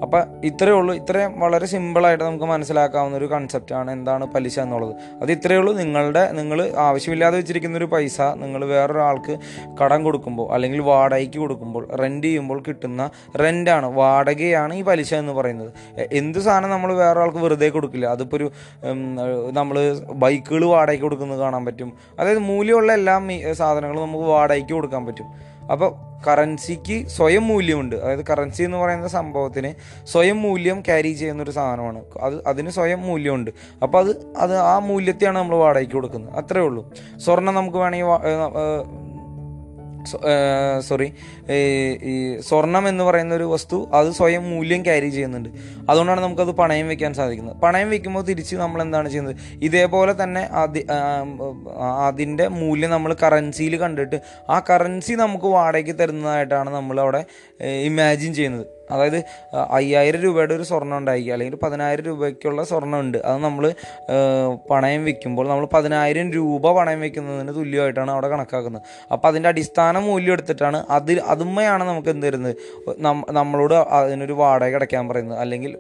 അപ്പം 0.04 0.22
ഇത്രയേ 0.46 0.76
ഉള്ളൂ. 0.76 0.96
ഇത്രയും 0.96 1.40
വളരെ 1.40 1.66
സിമ്പിളായിട്ട് 1.66 2.24
നമുക്ക് 2.24 2.46
മനസ്സിലാക്കാവുന്ന 2.46 3.18
ഒരു 3.18 3.26
കൺസെപ്റ്റാണ് 3.26 3.92
എന്താണ് 3.92 4.26
പലിശ 4.26 4.60
എന്നുള്ളത്. 4.60 4.94
അത് 5.22 5.32
ഇത്രയേ 5.32 5.60
ഉള്ളൂ. 5.60 5.74
നിങ്ങളുടെ 5.74 6.32
നിങ്ങൾ 6.32 6.60
ആവശ്യമില്ലാതെ 6.78 7.38
വെച്ചിരിക്കുന്ന 7.38 7.78
ഒരു 7.78 7.86
പൈസ 7.86 8.22
നിങ്ങൾ 8.22 8.66
വേറൊരാൾക്ക് 8.66 9.36
കടം 9.82 10.04
കൊടുക്കുമ്പോൾ 10.04 10.54
അല്ലെങ്കിൽ 10.54 10.82
വാടകയ്ക്ക് 10.82 11.38
കൊടുക്കുമ്പോൾ 11.38 11.84
റെന്റ് 12.02 12.28
ചെയ്യുമ്പോൾ 12.28 12.64
കിട്ടുന്ന 12.68 13.10
റെന്റാണ് 13.44 13.86
വാടകയാണ് 13.86 14.74
ഈ 14.74 14.82
പലിശ 14.82 15.14
എന്ന് 15.14 15.34
പറയുന്നത്. 15.34 15.72
എന്ത് 16.12 16.40
സാധനം 16.40 16.70
നമ്മൾ 16.70 16.94
വേറൊരാൾക്ക് 16.94 17.38
വെറുതെ 17.38 17.70
കൊടുക്കില്ല. 17.70 18.06
അതിപ്പോൾ 18.06 18.38
ഒരു 18.38 18.52
നമ്മൾ 19.60 19.78
ബൈക്കുകൾ 20.26 20.66
വാടകയ്ക്ക് 20.66 21.04
കൊടുക്കുന്നത് 21.04 21.40
കാണാൻ 21.40 21.66
പറ്റും. 21.66 21.94
അതായത് 22.20 22.40
മൂല്യമുള്ള 22.40 22.94
എല്ലാ 22.94 23.18
സാധനങ്ങളും 23.54 24.04
നമുക്ക് 24.04 24.26
വാടകയ്ക്ക് 24.26 24.74
കൊടുക്കാൻ 24.74 25.06
പറ്റും. 25.06 25.51
അപ്പോൾ 25.72 26.12
കറൻസിക്ക് 26.28 27.08
സ്വയം 27.08 27.48
മൂല്യമുണ്ട്. 27.48 27.96
അതായത് 27.96 28.26
കറൻസി 28.30 28.64
എന്ന് 28.64 28.78
പറയുന്ന 28.78 29.08
സംഭവത്തിന് 29.08 29.74
സ്വയം 30.08 30.42
മൂല്യം 30.42 30.82
ക്യാരി 30.82 31.12
ചെയ്യുന്ന 31.12 31.44
ഒരു 31.44 31.52
സാധനമാണ്. 31.52 32.02
അത് 32.20 32.46
അതിന് 32.48 32.70
സ്വയം 32.70 33.02
മൂല്യമുണ്ട്. 33.02 33.52
അപ്പോൾ 33.84 34.00
അത് 34.00 34.34
അത് 34.38 34.58
ആ 34.58 34.80
മൂല്യത്തെയാണ് 34.80 35.38
നമ്മൾ 35.38 35.56
വാടകയ്ക്ക് 35.56 35.94
കൊടുക്കുന്നത്. 35.94 36.34
അത്രേ 36.34 36.62
ഉള്ളൂ. 36.62 36.94
സ്വർണം 37.18 37.56
നമുക്ക് 37.56 37.78
വേണമെങ്കിൽ 37.78 38.08
സോറി 40.80 41.14
ഈ 41.50 42.40
സ്വർണം 42.40 42.88
എന്ന് 42.88 43.04
പറയുന്ന 43.04 43.36
ഒരു 43.36 43.44
വസ്തു 43.44 43.90
അത് 43.94 44.12
സ്വയം 44.12 44.50
മൂല്യം 44.50 44.84
ക്യാരി 44.86 45.10
ചെയ്യുന്നുണ്ട്. 45.10 45.50
അതുകൊണ്ടാണ് 45.90 46.22
നമുക്കത് 46.22 46.52
പണയം 46.52 46.88
വെക്കാൻ 46.88 47.14
സാധിക്കുന്നത്. 47.14 47.58
പണയം 47.62 47.90
വെക്കുമ്പോൾ 47.90 48.24
തിരിച്ച് 48.24 48.56
നമ്മൾ 48.56 48.82
എന്താണ് 48.82 49.10
ചെയ്യുന്നത്? 49.10 49.36
ഇതേപോലെ 49.62 50.24
തന്നെ 50.24 50.42
അതി 50.42 50.88
അതിന്റെ 52.08 52.48
മൂല്യം 52.48 52.90
നമ്മൾ 52.90 53.16
കറൻസിയിൽ 53.24 53.76
കണ്ടിട്ട് 53.78 54.22
ആ 54.50 54.60
കറൻസി 54.70 55.14
നമുക്ക് 55.14 55.46
വാടകയ്ക്ക് 55.46 56.00
തരുന്നതായിട്ടാണ് 56.00 56.70
നമ്മൾ 56.70 57.00
അവിടെ 57.00 57.26
ഇമാജിൻ 57.62 58.34
ചെയ്യുന്നത്. 58.34 58.66
അതായത് 58.92 59.24
അയ്യായിരം 59.72 60.22
രൂപയുടെ 60.22 60.54
ഒരു 60.54 60.64
സ്വർണം 60.64 60.98
ഉണ്ടായിരിക്കുക 60.98 61.34
അല്ലെങ്കിൽ 61.34 61.58
പതിനായിരം 61.64 62.06
രൂപയ്ക്കുള്ള 62.06 62.64
സ്വർണം 62.64 63.00
ഉണ്ട് 63.00 63.18
അത് 63.18 63.38
നമ്മൾ 63.44 63.74
പണയം 64.70 65.06
വെക്കുമ്പോൾ 65.06 65.48
നമ്മൾ 65.50 65.68
പതിനായിരം 65.74 66.32
രൂപ 66.34 66.72
പണയം 66.72 67.00
വെക്കുന്നതിന് 67.00 67.56
തുല്യമായിട്ടാണ് 67.56 68.12
അവിടെ 68.12 68.28
കണക്കാക്കുന്നത്. 68.28 68.82
അപ്പോൾ 69.12 69.28
അതിന്റെ 69.28 69.50
അടിസ്ഥാന 69.50 70.00
മൂല്യം 70.00 70.34
എടുത്തിട്ടാണ് 70.34 70.86
അതിൽ 70.90 71.22
അതുമ്മയാണ് 71.42 71.84
നമുക്ക് 71.84 72.10
എന്ത് 72.10 72.28
തരുന്നത്? 72.28 72.56
നമ്മളോട് 73.32 73.74
അതിനൊരു 73.74 74.34
വാടക 74.34 74.76
അടയ്ക്കാൻ 74.76 75.08
പറയുന്നത്. 75.08 75.40
അല്ലെങ്കിൽ 75.40 75.72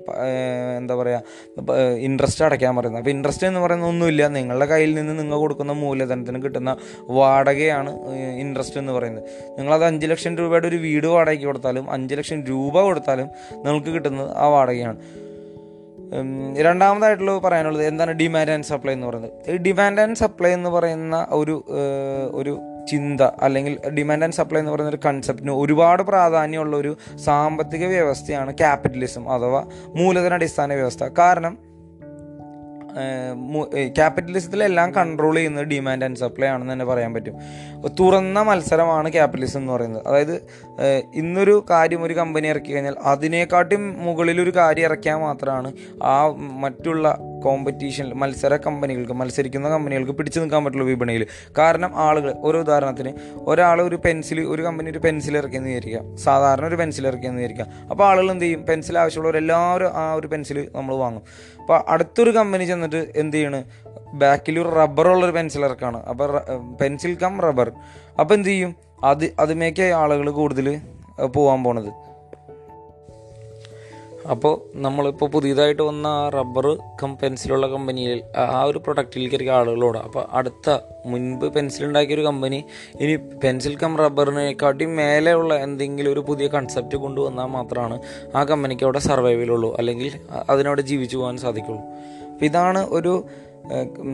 എന്താ 0.78 0.96
പറയുക 0.96 1.78
ഇൻട്രസ്റ്റ് 2.08 2.46
അടയ്ക്കാൻ 2.46 2.76
പറയുന്നത്. 2.76 3.02
അപ്പോൾ 3.02 3.10
ഇൻട്രസ്റ്റ് 3.10 3.48
എന്ന് 3.48 3.60
പറയുന്ന 3.60 3.86
ഒന്നുമില്ല. 3.86 4.28
നിങ്ങളുടെ 4.28 4.66
കയ്യിൽ 4.66 4.96
നിന്ന് 4.96 5.20
നിങ്ങൾ 5.20 5.38
കൊടുക്കുന്ന 5.38 5.74
മൂലധനത്തിന് 5.74 6.44
കിട്ടുന്ന 6.44 6.78
വാടകയാണ് 7.10 7.92
ഇൻട്രസ്റ്റ് 8.40 8.80
എന്ന് 8.80 8.94
പറയുന്നത്. 8.94 9.26
നിങ്ങളത് 9.58 9.86
അഞ്ച് 9.86 10.08
ലക്ഷം 10.08 10.38
രൂപയുടെ 10.38 10.68
ഒരു 10.68 10.76
വീട് 10.76 11.08
വാടകയ്ക്ക് 11.08 11.46
കൊടുത്താലും 11.46 11.92
അഞ്ച് 11.92 12.16
ലക്ഷം 12.16 12.40
രൂപ 12.46 12.82
കൊടുത്താലും 12.82 13.28
നിങ്ങൾക്ക് 13.64 13.88
കിട്ടുന്നത് 13.88 14.32
ആ 14.36 14.48
വാടകയാണ്. 14.48 14.98
രണ്ടാമതായിട്ടുള്ള 16.58 17.38
പറയാനുള്ളത് 17.38 17.86
എന്താണ് 17.86 18.12
ഡിമാൻഡ് 18.12 18.52
ആൻഡ് 18.52 18.66
സപ്ലൈ 18.66 18.94
എന്ന് 18.94 19.08
പറയുന്നത്? 19.08 19.56
ഡിമാൻഡ് 19.56 20.02
ആൻഡ് 20.02 20.16
സപ്ലൈ 20.16 20.52
എന്ന് 20.54 20.70
പറയുന്ന 20.70 21.28
ഒരു 21.32 21.56
ഒരു 22.32 22.54
ചിന്ത 22.88 23.22
അല്ലെങ്കിൽ 23.22 23.80
ഡിമാൻഡ് 23.90 24.24
ആൻഡ് 24.24 24.34
സപ്ലൈ 24.34 24.60
എന്ന് 24.60 24.72
പറയുന്ന 24.72 24.90
ഒരു 24.90 25.00
കൺസെപ്റ്റിന് 25.06 25.52
ഒരുപാട് 25.52 26.04
പ്രാധാന്യമുള്ള 26.04 26.78
ഒരു 26.78 26.98
സാമ്പത്തിക 27.26 27.86
വ്യവസ്ഥയാണ് 27.86 28.58
ക്യാപിറ്റലിസം 28.58 29.30
അഥവാ 29.30 29.66
മൂലധന 29.96 30.34
അടിസ്ഥാന 30.34 30.74
വ്യവസ്ഥ. 30.74 31.04
കാരണം 31.04 31.71
ക്യാപിറ്റലിസത്തിലെല്ലാം 33.88 34.92
കൺട്രോൾ 34.92 35.36
ചെയ്യുന്നത് 35.36 35.66
ഡിമാൻഡ് 35.66 36.06
ആൻഡ് 36.06 36.18
സപ്ലൈ 36.18 36.48
ആണെന്ന് 36.48 36.74
തന്നെ 36.74 36.86
പറയാൻ 36.86 37.14
പറ്റും. 37.14 37.36
തുറന്ന 38.00 38.42
മത്സരമാണ് 38.42 39.12
ക്യാപിറ്റലിസം 39.12 39.60
എന്ന് 39.60 39.74
പറയുന്നത്. 39.74 40.08
അതായത് 40.08 40.36
ഇന്നൊരു 41.14 41.66
കാര്യം 41.70 42.04
ഒരു 42.04 42.14
കമ്പനി 42.14 42.48
ഇറക്കി 42.48 42.74
കഴിഞ്ഞാൽ 42.74 42.96
അതിനേക്കാട്ടും 43.04 44.04
മുകളിലൊരു 44.04 44.56
കാര്യം 44.56 44.84
ഇറക്കിയാൽ 44.84 45.18
മാത്രമാണ് 45.18 45.74
ആ 46.04 46.28
മറ്റുള്ള 46.38 47.18
കോമ്പറ്റീഷൻ 47.44 48.14
മത്സര 48.14 48.56
കമ്പനികൾക്ക് 48.56 49.14
മത്സരിക്കുന്ന 49.14 49.70
കമ്പനികൾക്ക് 49.70 50.12
പിടിച്ചു 50.12 50.40
നിൽക്കാൻ 50.40 50.66
പറ്റുള്ളൂ 50.66 50.88
വിപണിയിൽ. 50.88 51.28
കാരണം 51.58 51.92
ആളുകൾ 51.96 52.34
ഒരു 52.40 52.58
ഉദാഹരണത്തിന് 52.58 53.14
ഒരാൾ 53.38 53.82
ഒരു 53.82 53.96
പെൻസിൽ 54.06 54.42
ഒരു 54.42 54.62
കമ്പനി 54.62 54.92
ഒരു 54.92 55.00
പെൻസിൽ 55.00 55.38
ഇറക്കിയെന്ന് 55.38 55.70
വിചാരിക്കുക. 55.70 56.16
സാധാരണ 56.16 56.66
ഒരു 56.66 56.76
പെൻസിൽ 56.76 57.08
ഇറക്കിയെന്ന് 57.08 57.38
വിചാരിക്കുക. 57.38 57.68
അപ്പോൾ 57.92 58.08
ആളുകൾ 58.08 58.32
എന്ത് 58.32 58.44
ചെയ്യും? 58.44 58.66
പെൻസിൽ 58.66 58.98
ആവശ്യമുള്ളവർ 58.98 59.38
എല്ലാവരും 59.38 59.88
ആ 59.88 60.14
ഒരു 60.14 60.28
പെൻസിൽ 60.28 60.68
നമ്മൾ 60.76 60.96
വാങ്ങും. 60.96 61.22
അപ്പോൾ 61.62 61.78
അടുത്തൊരു 61.94 62.32
കമ്പനി 62.38 62.64
ചെന്നിട്ട് 62.72 63.02
എന്ത് 63.22 63.36
ചെയ്യണ്? 63.38 63.60
ബാക്കിൽ 64.22 64.56
ഒരു 64.62 64.70
റബ്ബറുള്ളൊരു 64.80 65.34
പെൻസിൽ 65.38 65.62
ഇറക്കാണ്. 65.66 66.00
അപ്പോൾ 66.12 66.30
പെൻസിൽ 66.80 67.14
കം 67.24 67.36
റബ്ബർ 67.46 67.70
അപ്പോൾ 68.22 68.34
എന്ത് 68.38 68.50
ചെയ്യും? 68.50 68.72
അത് 69.12 69.26
അതുമേക്കായി 69.40 69.94
ആളുകൾ 70.02 70.28
കൂടുതൽ 70.40 70.68
പോകാൻ 71.36 71.60
പോണത്. 71.64 71.92
അപ്പോൾ 74.30 74.78
നമ്മളിപ്പോൾ 74.78 75.30
പുതിയതായിട്ട് 75.30 75.82
വന്ന 75.82 76.08
ആ 76.08 76.30
റബ്ബർ 76.30 76.78
കം 77.04 77.18
പെൻസിലുള്ള 77.24 77.68
കമ്പനിയിൽ 77.68 78.24
ആ- 78.38 78.66
ഒരു 78.66 78.78
പ്രൊഡക്റ്റിലേക്കായിരിക്കും 78.78 79.54
ആളുകളോട്. 79.54 79.98
അപ്പോൾ 79.98 80.26
അടുത്ത 80.32 80.80
മുൻപ് 81.06 81.54
പെൻസിൽ 81.54 81.86
ഉണ്ടാക്കിയ 81.86 82.16
ഒരു 82.16 82.22
കമ്പനി 82.22 82.64
ഇനി 83.02 83.16
പെൻസിൽ 83.16 83.78
കം 83.78 83.98
റബ്ബറിനെക്കാട്ടി 83.98 84.86
മേലെയുള്ള 84.86 85.56
എന്തെങ്കിലും 85.56 86.14
ഒരു 86.14 86.20
പുതിയ 86.20 86.48
കൺസെപ്റ്റ് 86.48 86.96
കൊണ്ടുവന്നാൽ 86.96 87.46
മാത്രമാണ് 87.46 88.00
ആ 88.36 88.44
കമ്പനിക്ക് 88.44 88.84
അവിടെ 88.84 89.00
സർവൈവലുള്ളൂ 89.00 89.76
അല്ലെങ്കിൽ 89.78 90.20
അതിനവിടെ 90.50 90.82
ജീവിച്ചു 90.82 91.18
പോകാൻ 91.18 91.38
സാധിക്കുള്ളൂ. 91.38 91.82
അപ്പോൾ 92.32 92.46
ഇതാണ് 92.46 92.88
ഒരു 92.90 93.26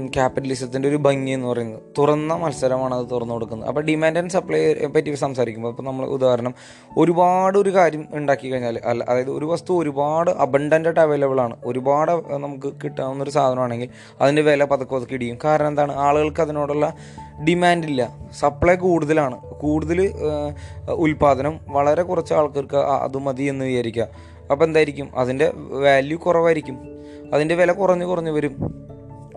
ക്യാപിറ്റലിസത്തിന്റെ 0.05 0.89
ഒരു 0.89 0.95
ഭംഗി 0.95 1.31
എന്ന് 1.31 1.47
പറയുന്നത്. 1.47 1.81
തുറന്ന 1.97 2.33
മത്സരമാണ് 2.33 2.95
അത് 2.95 3.05
തുറന്നു 3.11 3.33
കൊടുക്കുന്നത്. 3.33 3.69
അപ്പോൾ 3.69 3.81
ഡിമാൻഡ് 3.81 4.17
ആൻഡ് 4.17 4.31
സപ്ലൈ 4.31 4.73
പറ്റി 4.73 5.15
സംസാരിക്കുമ്പോൾ 5.15 5.69
ഇപ്പോൾ 5.69 5.83
നമ്മൾ 5.83 6.05
ഉദാഹരണം 6.05 6.53
ഒരുപാട് 6.97 7.57
ഒരു 7.57 7.73
കാര്യം 7.73 8.07
ഉണ്ടാക്കി 8.13 8.51
കഴിഞ്ഞാൽ 8.51 8.79
അല്ല 8.85 9.05
അതായത് 9.09 9.31
ഒരു 9.31 9.45
വസ്തു 9.45 9.81
ഒരുപാട് 9.81 10.31
അബണ്ടന്റായിട്ട് 10.31 10.99
അവൈലബിൾ 10.99 11.41
ആണ്. 11.41 11.57
ഒരുപാട് 11.65 12.11
നമുക്ക് 12.11 12.73
കിട്ടാവുന്ന 12.83 13.23
ഒരു 13.23 13.31
സാധനമാണെങ്കിൽ 13.31 13.89
അതിന്റെ 14.21 14.41
വില 14.41 14.65
പതുക്കെ 14.65 14.95
പതുക്കെ 14.95 15.13
ഇടിയും. 15.13 15.37
കാരണം 15.43 15.67
എന്താണ്? 15.67 15.95
ആളുകൾക്ക് 15.95 16.41
അതിനോടുള്ള 16.41 16.93
ഡിമാൻഡ് 17.47 17.85
ഇല്ല. 17.85 18.17
സപ്ലൈ 18.39 18.75
കൂടുതലാണ്. 18.75 19.41
കൂടുതൽ 19.59 20.13
ഉൽപ്പാദനം 20.89 21.59
വളരെ 21.67 22.03
കുറച്ച് 22.03 22.33
ആൾക്കാർക്ക് 22.33 22.77
അത് 22.77 23.17
മതി 23.17 23.43
എന്ന് 23.43 23.65
വിചാരിക്കുക. 23.65 24.07
അപ്പോൾ 24.51 24.65
എന്തായിരിക്കും? 24.65 25.09
അതിന്റെ 25.15 25.51
വാല്യൂ 25.55 26.17
കുറവായിരിക്കും. 26.17 26.77
അതിന്റെ 27.33 27.55
വില 27.55 27.71
കുറഞ്ഞ് 27.71 28.05
കുറഞ്ഞ് 28.05 28.31
വരും. 28.31 28.86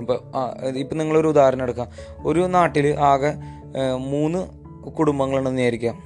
അപ്പോൾ 0.00 0.66
ഇപ്പം 0.66 0.99
നിങ്ങളൊരു 0.99 1.28
ഉദാഹരണം 1.28 1.62
എടുക്കാം. 1.62 1.88
ഒരു 2.26 2.40
നാട്ടിൽ 2.40 3.00
ആകെ 3.00 3.35
മൂന്ന് 3.97 4.47
കുടുംബങ്ങളുണ്ടെന്ന് 4.90 5.62
വിചാരിക്കാം. 5.62 6.04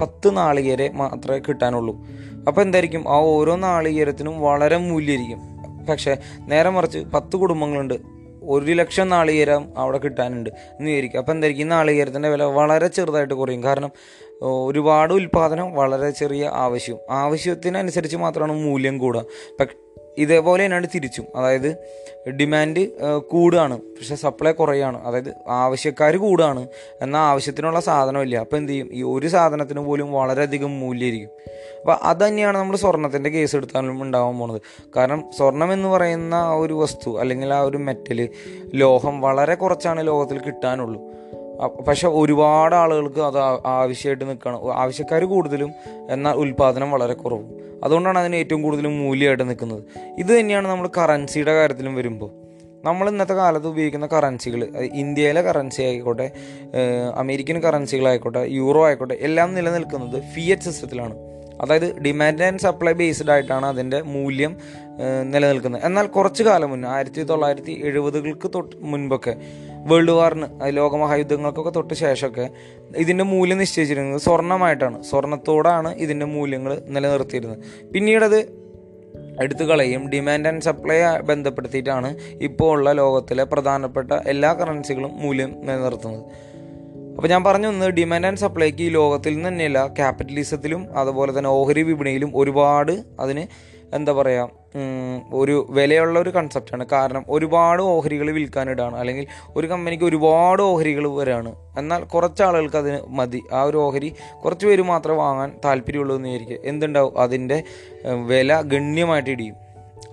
പത്ത് 0.00 0.36
നാളികേരെ 0.36 0.90
മാത്രമേ 0.92 1.38
കിട്ടാനുള്ളൂ. 1.38 1.96
അപ്പോൾ 2.48 2.60
എന്തായിരിക്കും? 2.60 3.04
ആ 3.08 3.16
ഓരോ 3.18 3.56
നാളികേരത്തിനും 3.56 4.40
വളരെ 4.40 4.76
മൂല്യമായിരിക്കും. 4.76 5.40
പക്ഷേ 5.86 6.16
നേരെ 6.40 6.70
മറിച്ച് 6.70 6.98
പത്ത് 6.98 7.36
കുടുംബങ്ങളുണ്ട്. 7.36 7.94
ഒരു 8.44 8.72
ലക്ഷം 8.72 9.08
നാളികേരം 9.08 9.68
അവിടെ 9.76 9.98
കിട്ടാനുണ്ട് 9.98 10.50
എന്ന് 10.50 10.90
വിചാരിക്കും. 10.90 11.18
അപ്പോൾ 11.18 11.32
എന്തായിരിക്കും? 11.32 11.64
ഈ 11.64 11.68
നാളികേരത്തിന്റെ 11.68 12.28
വില 12.28 12.42
വളരെ 12.42 12.86
ചെറുതായിട്ട് 12.86 13.34
കുറയും. 13.34 13.62
കാരണം 13.62 13.90
ഒരുപാട് 14.42 15.12
ഉൽപ്പാദനം 15.12 15.74
വളരെ 15.74 16.10
ചെറിയ 16.10 16.50
ആവശ്യം. 16.54 16.98
ആവശ്യത്തിനനുസരിച്ച് 17.10 18.16
മാത്രമാണ് 18.16 18.52
മൂല്യം 18.52 18.98
കൂടുക. 18.98 19.24
ഇതേപോലെ 20.18 20.64
തന്നെയാണ് 20.64 20.86
തിരിച്ചും. 20.94 21.26
അതായത് 21.36 21.76
ഡിമാൻഡ് 22.30 22.88
കൂടുകയാണ്. 23.18 23.78
പക്ഷെ 23.78 24.14
സപ്ലൈ 24.14 24.52
കുറയാണ്. 24.52 25.06
അതായത് 25.06 25.34
ആവശ്യക്കാർ 25.48 26.16
കൂടുകയാണ്. 26.16 26.68
എന്നാൽ 27.02 27.20
ആവശ്യത്തിനുള്ള 27.20 27.80
സാധനമില്ല. 27.80 28.36
അപ്പോൾ 28.36 28.56
എന്ത് 28.56 28.72
ചെയ്യും? 28.72 28.88
ഈ 28.92 29.02
ഒരു 29.02 29.26
സാധനത്തിന് 29.26 29.80
പോലും 29.80 30.12
വളരെയധികം 30.12 30.80
മൂല്യമായിരിക്കും. 30.80 31.30
അപ്പോൾ 31.80 31.96
അത് 32.02 32.26
തന്നെയാണ് 32.26 32.58
നമ്മൾ 32.58 32.76
സ്വർണത്തിന്റെ 32.76 33.30
കേസ് 33.30 33.56
എടുത്താലും 33.56 34.02
ഉണ്ടാവാൻ 34.02 34.38
പോണത്. 34.38 34.60
കാരണം 34.96 35.30
സ്വർണം 35.36 35.72
എന്ന് 35.72 35.88
പറയുന്ന 35.88 36.34
ആ 36.34 36.52
ഒരു 36.52 36.74
വസ്തു 36.74 37.20
അല്ലെങ്കിൽ 37.20 37.54
ആ 37.54 37.60
ഒരു 37.60 37.76
മെറ്റൽ 37.76 38.28
ലോഹം 38.74 39.20
വളരെ 39.20 39.54
കുറച്ചാണ് 39.54 40.06
ലോകത്തിൽ 40.06 40.38
കിട്ടാനുള്ളൂ. 40.38 41.02
പക്ഷെ 41.66 42.08
ഒരുപാട് 42.08 42.74
ആളുകൾക്ക് 42.74 43.20
അത് 43.20 43.38
ആവശ്യമായിട്ട് 43.66 44.28
നിൽക്കണം. 44.28 44.78
ആവശ്യക്കാർ 44.78 45.24
കൂടുതലും 45.24 45.72
എന്നാൽ 46.10 46.34
ഉൽപ്പാദനം 46.34 46.90
വളരെ 46.90 47.14
കുറവും. 47.14 47.48
അതുകൊണ്ടാണ് 47.84 48.18
അതിന് 48.18 48.36
ഏറ്റവും 48.36 48.62
കൂടുതൽ 48.62 48.86
മൂല്യമായിട്ട് 48.86 49.48
നിൽക്കുന്നത്. 49.48 49.82
ഇത് 50.18 50.40
തന്നെയാണ് 50.40 50.68
നമ്മൾ 50.68 50.88
കറൻസിയുടെ 50.98 51.54
കാര്യത്തിലും 51.54 51.94
വരുമ്പോൾ. 51.94 52.30
നമ്മൾ 52.84 53.08
ഇന്നത്തെ 53.08 53.32
കാലത്ത് 53.32 53.66
ഉപയോഗിക്കുന്ന 53.66 54.06
കറൻസികൾ 54.06 54.64
ഇന്ത്യയിലെ 54.92 55.42
കറൻസി 55.42 55.82
ആയിക്കോട്ടെ 55.82 56.30
അമേരിക്കൻ 57.14 57.60
കറൻസികളായിക്കോട്ടെ 57.62 58.38
യൂറോ 58.38 58.86
ആയിക്കോട്ടെ 58.86 59.14
എല്ലാം 59.14 59.54
നിലനിൽക്കുന്നത് 59.54 60.22
ഫിയറ്റ് 60.34 60.62
സിസ്റ്റത്തിലാണ് 60.62 61.14
അതായത് 61.60 61.98
ഡിമാൻഡ് 61.98 62.42
ആൻഡ് 62.42 62.60
സപ്ലൈ 62.60 62.92
ബേസ്ഡ് 62.92 63.30
ആയിട്ടാണ് 63.30 63.66
അതിന്റെ 63.66 64.02
മൂല്യം 64.02 64.56
നിലനിൽക്കുന്നത്. 65.22 65.82
എന്നാൽ 65.84 66.06
കുറച്ച് 66.06 66.42
കാലം 66.42 66.70
മുന്നേ 66.70 66.88
ആയിരത്തി 66.88 67.22
തൊള്ളായിരത്തി 67.22 67.80
എഴുപതുകൾക്ക് 67.84 68.50
തൊട്ട് 68.54 68.76
മുൻപൊക്കെ 68.80 69.36
വേൾഡ് 69.86 70.10
വാറിന് 70.10 70.46
ലോകമഹായുദ്ധങ്ങൾക്കൊക്കെ 70.76 71.70
തൊട്ട് 71.70 71.94
ശേഷമൊക്കെ 71.94 72.50
ഇതിന്റെ 72.96 73.24
മൂല്യം 73.24 73.58
നിശ്ചയിച്ചിരുന്നത് 73.58 74.20
സ്വർണമായിട്ടാണ് 74.20 75.02
സ്വർണത്തോടാണ് 75.02 75.94
ഇതിന്റെ 75.94 76.26
മൂല്യങ്ങൾ 76.26 76.82
നിലനിർത്തിയിരുന്നത്. 76.88 77.58
പിന്നീടത് 77.94 78.62
എടുത്തു 79.40 79.64
കളയും 79.64 80.10
ഡിമാൻഡ് 80.10 80.48
ആൻഡ് 80.48 80.62
സപ്ലൈ 80.62 81.20
ബന്ധപ്പെടുത്തിയിട്ടാണ് 81.20 82.16
ഇപ്പോൾ 82.40 82.72
ഉള്ള 82.72 82.92
ലോകത്തിലെ 82.92 83.44
പ്രധാനപ്പെട്ട 83.44 84.12
എല്ലാ 84.12 84.52
കറൻസികളും 84.52 85.12
മൂല്യം 85.14 85.54
നിലനിർത്തുന്നത്. 85.60 86.24
അപ്പോൾ 87.16 87.28
ഞാൻ 87.28 87.44
പറഞ്ഞു 87.44 87.68
വന്നത് 87.68 87.90
ഡിമാൻഡ് 87.90 88.26
ആൻഡ് 88.26 88.38
സപ്ലൈക്ക് 88.38 88.82
ഈ 88.82 88.88
ലോകത്തിൽ 88.88 89.34
നിന്ന് 89.34 89.48
തന്നെയല്ല 89.48 89.86
ക്യാപിറ്റലിസത്തിലും 89.86 90.96
അതുപോലെ 90.96 91.38
തന്നെ 91.38 91.50
ഓഹരി 91.50 91.82
വിപണിയിലും 91.82 92.32
ഒരുപാട് 92.34 92.92
അതിന് 93.20 93.46
എന്താ 93.94 94.12
പറയുക 94.12 94.61
ഒരു 95.32 95.66
വിലയുള്ള 95.70 96.18
ഒരു 96.18 96.30
കൺസെപ്റ്റാണ് 96.30 96.86
കാരണം 96.92 97.24
ഒരുപാട് 97.28 97.82
ഓഹരികൾ 97.82 98.30
വിൽക്കാനിടാണ്. 98.30 98.96
അല്ലെങ്കിൽ 98.96 99.26
ഒരു 99.56 99.66
കമ്പനിക്ക് 99.66 100.04
ഒരുപാട് 100.04 100.62
ഓഹരികൾ 100.62 101.08
വരാണ്. 101.08 101.54
എന്നാൽ 101.78 102.04
കുറച്ച് 102.04 102.42
ആളുകൾക്ക് 102.42 102.76
അതിന് 102.76 102.98
മതി. 103.08 103.42
ആ 103.52 103.62
ഒരു 103.62 103.76
ഓഹരി 103.76 104.14
കുറച്ച് 104.44 104.66
പേര് 104.66 104.82
മാത്രമേ 104.82 105.16
വാങ്ങാൻ 105.16 105.52
താല്പര്യമുള്ളൂ 105.64 106.16
എന്ന് 106.16 106.28
വിചാരിക്കുക. 106.28 106.56
എന്തുണ്ടാവും? 106.64 107.20
അതിന്റെ 107.20 107.62
വില 108.26 108.60
ഗണ്യമായിട്ട് 108.60 109.30
ഇടിയും. 109.30 109.54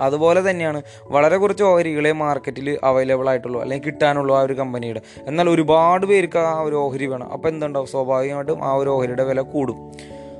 അതുപോലെ 0.01 0.49
തന്നെയാണ് 0.49 0.81
വളരെ 1.03 1.37
കുറച്ച് 1.37 1.63
ഓഹരികളെ 1.63 2.11
മാർക്കറ്റിൽ 2.11 2.79
അവൈലബിൾ 2.83 3.29
ആയിട്ടുള്ളൂ. 3.29 3.61
അല്ലെങ്കിൽ 3.61 3.85
കിട്ടാനുള്ളൂ 3.85 4.35
ആ 4.35 4.41
ഒരു 4.41 4.53
കമ്പനിയുടെ 4.53 5.01
എന്നാൽ 5.27 5.49
ഒരുപാട് 5.49 6.05
പേർക്ക് 6.05 6.39
ആ 6.39 6.61
ഒരു 6.61 6.75
ഓഹരി 6.75 7.05
വേണം. 7.05 7.31
അപ്പോൾ 7.31 7.47
എന്തുണ്ടാവും? 7.47 7.87
സ്വാഭാവികമായിട്ടും 7.87 8.63
ആ 8.63 8.73
ഒരു 8.73 8.89
ഓഹരിയുടെ 8.89 9.23
വില 9.23 9.41
കൂടും. 9.41 9.91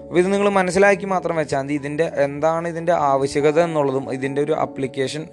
അപ്പോൾ 0.10 0.20
ഇത് 0.20 0.34
നിങ്ങൾ 0.34 0.50
മനസ്സിലാക്കി 0.50 1.06
മാത്രം 1.06 1.36
വെച്ചാൽ 1.36 1.62
മതി. 1.64 1.74
ഇതിന്റെ 1.74 2.12
എന്താണ് 2.16 2.68
ഇതിന്റെ 2.68 2.94
ആവശ്യകത 2.94 3.60
എന്നുള്ളതും 3.60 4.14
ഇതിന്റെ 4.14 4.42
ഒരു 4.42 4.52
അപ്ലിക്കേഷൻ 4.52 5.28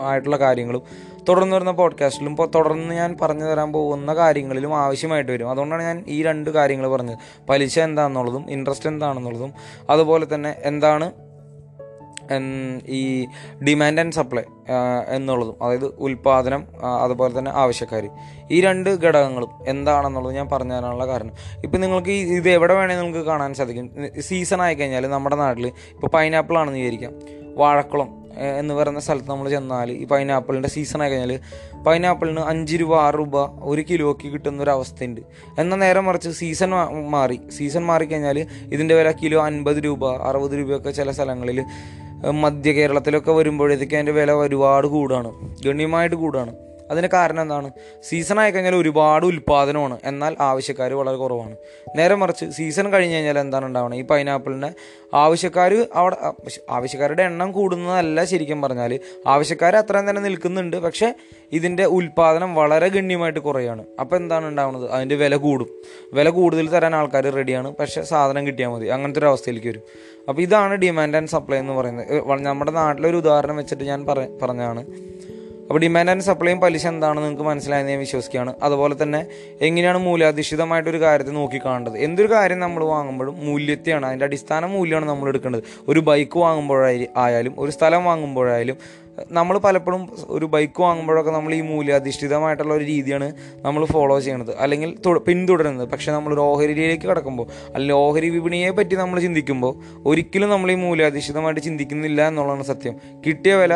ആയിട്ടുള്ള 0.00 0.36
കാര്യങ്ങളും 0.36 0.82
തുടർന്ന് 1.28 1.56
വരുന്ന 1.56 1.70
പോഡ്കാസ്റ്റിലും 1.70 2.30
ഇപ്പോൾ 2.30 2.48
തുടർന്ന് 2.54 2.94
ഞാൻ 2.94 3.16
പറഞ്ഞു 3.22 3.44
തരാൻ 3.44 3.72
പോകുന്ന 3.72 4.14
കാര്യങ്ങളിലും 4.14 4.76
ആവശ്യമായിട്ട് 4.76 5.32
വരും. 5.32 5.50
അതുകൊണ്ടാണ് 5.50 5.82
ഞാൻ 5.82 6.04
ഈ 6.08 6.22
രണ്ട് 6.22 6.50
കാര്യങ്ങൾ 6.50 6.88
പറഞ്ഞത്. 6.88 7.18
പലിശ 7.48 7.78
എന്താണെന്നുള്ളതും 7.78 8.50
ഇൻട്രസ്റ്റ് 8.50 8.88
എന്താണെന്നുള്ളതും 8.88 9.52
അതുപോലെ 9.90 10.34
തന്നെ 10.34 10.54
എന്താണ് 10.64 11.29
ഈ 12.88 13.26
ഡിമാൻഡ് 13.68 14.00
ആൻഡ് 14.00 14.12
സപ്ലൈ 14.12 14.42
എന്നുള്ളതും 15.08 15.56
അതായത് 15.64 15.86
ഉൽപാദനം 15.86 16.64
അതുപോലെ 17.02 17.38
തന്നെ 17.38 17.50
ആവശ്യക്കാർ 17.50 18.04
ഈ 18.50 18.60
രണ്ട് 18.60 18.90
ഘടകങ്ങളും 18.90 19.50
എന്താണെന്നുള്ളത് 19.66 20.34
ഞാൻ 20.34 20.48
പറഞ്ഞു 20.52 20.74
തരാനുള്ള 20.74 21.06
കാരണം. 21.06 21.34
ഇപ്പം 21.64 21.80
നിങ്ങൾക്ക് 21.80 22.10
ഇത് 22.10 22.48
എവിടെ 22.48 22.74
വേണമെങ്കിൽ 22.74 23.02
നിങ്ങൾക്ക് 23.02 23.26
കാണാൻ 23.26 23.54
സാധിക്കും. 23.54 23.90
സീസൺ 24.20 24.62
ആയി 24.62 24.74
കഴിഞ്ഞാൽ 24.74 25.06
നമ്മുടെ 25.06 25.36
നാട്ടിൽ 25.36 25.66
ഇപ്പോൾ 25.66 26.06
പൈനാപ്പിൾ 26.06 26.58
ആണെന്ന് 26.58 26.78
വിചാരിക്കാം. 26.78 27.14
വാഴക്കുളം 27.56 28.20
എന്ന് 28.58 28.74
പറയുന്ന 28.74 29.00
സ്ഥലത്ത് 29.00 29.30
നമ്മൾ 29.30 29.48
ചെന്നാൽ 29.48 29.92
ഈ 29.92 30.04
പൈനാപ്പിളിന്റെ 30.04 30.68
സീസൺ 30.68 31.02
ആയി 31.02 31.10
കഴിഞ്ഞാൽ 31.10 31.40
പൈനാപ്പിളിന് 31.86 32.40
അഞ്ച് 32.40 32.76
രൂപ 32.76 32.92
ആറ് 33.00 33.14
രൂപ 33.14 33.36
ഒരു 33.70 33.82
കിലോയ്ക്ക് 33.90 34.32
കിട്ടുന്ന 34.32 34.62
ഒരു 34.62 34.70
അവസ്ഥയുണ്ട്. 34.70 35.20
എന്നാൽ 35.58 35.78
നേരെ 35.78 36.00
മറിച്ച് 36.00 36.30
സീസൺ 36.30 36.70
മാറി. 37.10 37.40
സീസൺ 37.56 37.82
മാറിക്കഴിഞ്ഞാൽ 37.86 38.38
ഇതിന്റെ 38.74 38.94
വില 38.94 39.10
കിലോ 39.10 39.40
അൻപത് 39.46 39.84
രൂപ 39.84 40.12
അറുപത് 40.28 40.50
രൂപയൊക്കെ 40.50 40.90
ചില 40.90 41.10
സ്ഥലങ്ങളിൽ 41.10 41.60
മധ്യ 42.28 42.72
കേരളത്തിലൊക്കെ 42.72 43.32
വരുമ്പോഴത്തേക്ക് 43.32 43.94
അതിന്റെ 43.94 44.12
വില 44.12 44.32
ഒരുപാട് 44.32 44.86
കൂടുകയാണ്. 44.86 45.32
ഗണ്യമായിട്ട് 45.64 46.16
കൂടുകയാണ്. 46.16 46.52
അതിന് 46.90 47.06
കാരണം 47.06 47.42
എന്താണ്? 47.42 47.70
സീസൺ 48.08 48.40
ആയി 48.40 48.50
കഴിഞ്ഞാൽ 48.50 48.76
ഒരുപാട് 48.76 49.26
ഉൽപ്പാദനമാണ് 49.26 49.98
എന്നാൽ 50.04 50.36
ആവശ്യക്കാർ 50.40 50.94
വളരെ 50.94 51.16
കുറവാണ്. 51.16 51.56
നേരെ 51.96 52.14
മറിച്ച് 52.14 52.46
സീസൺ 52.50 52.92
കഴിഞ്ഞ് 52.92 53.14
കഴിഞ്ഞാൽ 53.14 53.38
എന്താണ് 53.38 53.66
ഉണ്ടാവുന്നത് 53.66 54.00
ഈ 54.00 54.02
പൈനാപ്പിളിന്റെ 54.02 54.70
ആവശ്യക്കാർ 55.14 55.86
അവിടെ 55.94 56.16
ആവശ്യക്കാരുടെ 56.70 57.22
എണ്ണം 57.22 57.52
കൂടുന്നതല്ല 57.52 58.24
ശരിക്കും 58.24 58.62
പറഞ്ഞാൽ 58.62 59.00
ആവശ്യക്കാർ 59.26 59.76
അത്രയും 59.76 60.10
തന്നെ 60.10 60.22
നിൽക്കുന്നുണ്ട്. 60.22 60.76
പക്ഷേ 60.76 61.14
ഇതിന്റെ 61.52 61.84
ഉൽപ്പാദനം 61.84 62.54
വളരെ 62.54 62.88
ഗണ്യമായിട്ട് 62.88 63.40
കുറയാണ്. 63.40 63.84
അപ്പോൾ 64.00 64.16
എന്താണ് 64.16 64.46
ഉണ്ടാവുന്നത് 64.46 64.90
അതിന്റെ 64.90 65.14
വില 65.14 65.36
കൂടും. 65.36 65.70
വില 66.12 66.30
കൂടുതൽ 66.30 66.68
തരാൻ 66.68 66.94
ആൾക്കാർ 66.94 67.24
റെഡിയാണ് 67.26 67.76
പക്ഷേ 67.76 68.02
സാധനം 68.02 68.46
കിട്ടിയാൽ 68.46 68.68
മതി. 68.68 68.86
അങ്ങനത്തെ 68.86 69.18
ഒരു 69.18 69.26
അവസ്ഥയിലേക്ക് 69.26 69.68
വരും. 69.68 69.82
അപ്പോൾ 70.28 70.42
ഇതാണ് 70.42 70.74
ഡിമാൻഡ് 70.74 71.16
ആൻഡ് 71.16 71.28
സപ്ലൈ 71.28 71.58
എന്ന് 71.58 71.72
പറയുന്നത്. 71.72 72.40
നമ്മുടെ 72.46 72.70
നാട്ടിലൊരു 72.70 73.16
ഉദാഹരണം 73.16 73.56
വെച്ചിട്ട് 73.56 73.84
ഞാൻ 73.84 74.06
പറഞ്ഞാണ് 74.42 74.84
അപ്പോൾ 75.70 75.80
ഡിമാൻഡ് 75.80 76.10
ആൻഡ് 76.10 76.24
സപ്ലൈയും 76.26 76.60
പലിശ 76.60 76.86
എന്താണെന്ന് 76.86 77.22
നിങ്ങൾക്ക് 77.22 77.44
മനസ്സിലായെന്ന് 77.48 77.90
ഞാൻ 77.92 77.98
വിശ്വസിക്കുകയാണ്. 77.98 78.54
അതുപോലെ 78.62 78.94
തന്നെ 79.02 79.26
എങ്ങനെയാണ് 79.66 79.98
മൂല്യാധിഷ്ഠിതമായിട്ടൊരു 79.98 81.00
കാര്യത്തെ 81.00 81.32
നോക്കിക്കാണേണ്ടത്? 81.32 81.96
എന്തൊരു 82.06 82.28
കാര്യം 82.32 82.60
നമ്മൾ 82.60 82.84
വാങ്ങുമ്പോഴും 82.84 83.34
മൂല്യത്തെയാണ് 83.46 84.06
അതിന്റെ 84.06 84.24
അടിസ്ഥാന 84.24 84.66
മൂല്യമാണ് 84.66 85.08
നമ്മൾ 85.08 85.28
എടുക്കേണ്ടത്. 85.28 85.62
ഒരു 85.88 86.00
ബൈക്ക് 86.00 86.38
വാങ്ങുമ്പോഴായി 86.38 87.08
ആയാലും 87.16 87.54
ഒരു 87.58 87.70
സ്ഥലം 87.70 88.04
വാങ്ങുമ്പോഴായാലും 88.04 88.78
നമ്മൾ 89.32 89.58
പലപ്പോഴും 89.58 90.02
ഒരു 90.28 90.46
ബൈക്ക് 90.46 90.82
വാങ്ങുമ്പോഴൊക്കെ 90.82 91.30
നമ്മൾ 91.30 91.54
ഈ 91.54 91.60
മൂല്യാധിഷ്ഠിതമായിട്ടുള്ള 91.60 92.74
ഒരു 92.74 92.84
രീതിയാണ് 92.84 93.32
നമ്മൾ 93.62 93.84
ഫോളോ 93.84 94.20
ചെയ്യണത്. 94.20 94.56
അല്ലെങ്കിൽ 94.58 94.90
പിന്തുടരുന്നത്. 95.18 95.88
പക്ഷേ 95.88 96.12
ഒരു 96.12 96.40
ഓഹരിയിലേക്ക് 96.40 97.06
കടക്കുമ്പോൾ 97.06 97.46
അല്ലെങ്കിൽ 97.74 97.94
ഓഹരി 97.94 98.28
വിപണിയെ 98.28 98.70
പറ്റി 98.70 98.96
നമ്മൾ 98.96 99.20
ചിന്തിക്കുമ്പോൾ 99.20 99.74
ഒരിക്കലും 100.06 100.50
നമ്മൾ 100.50 100.72
ഈ 100.72 100.74
മൂല്യാധിഷ്ഠിതമായിട്ട് 100.74 101.60
ചിന്തിക്കുന്നില്ല 101.60 102.28
എന്നുള്ളതാണ് 102.28 102.62
സത്യം. 102.62 102.96
കിട്ടിയ 103.26 103.54
വില 103.54 103.74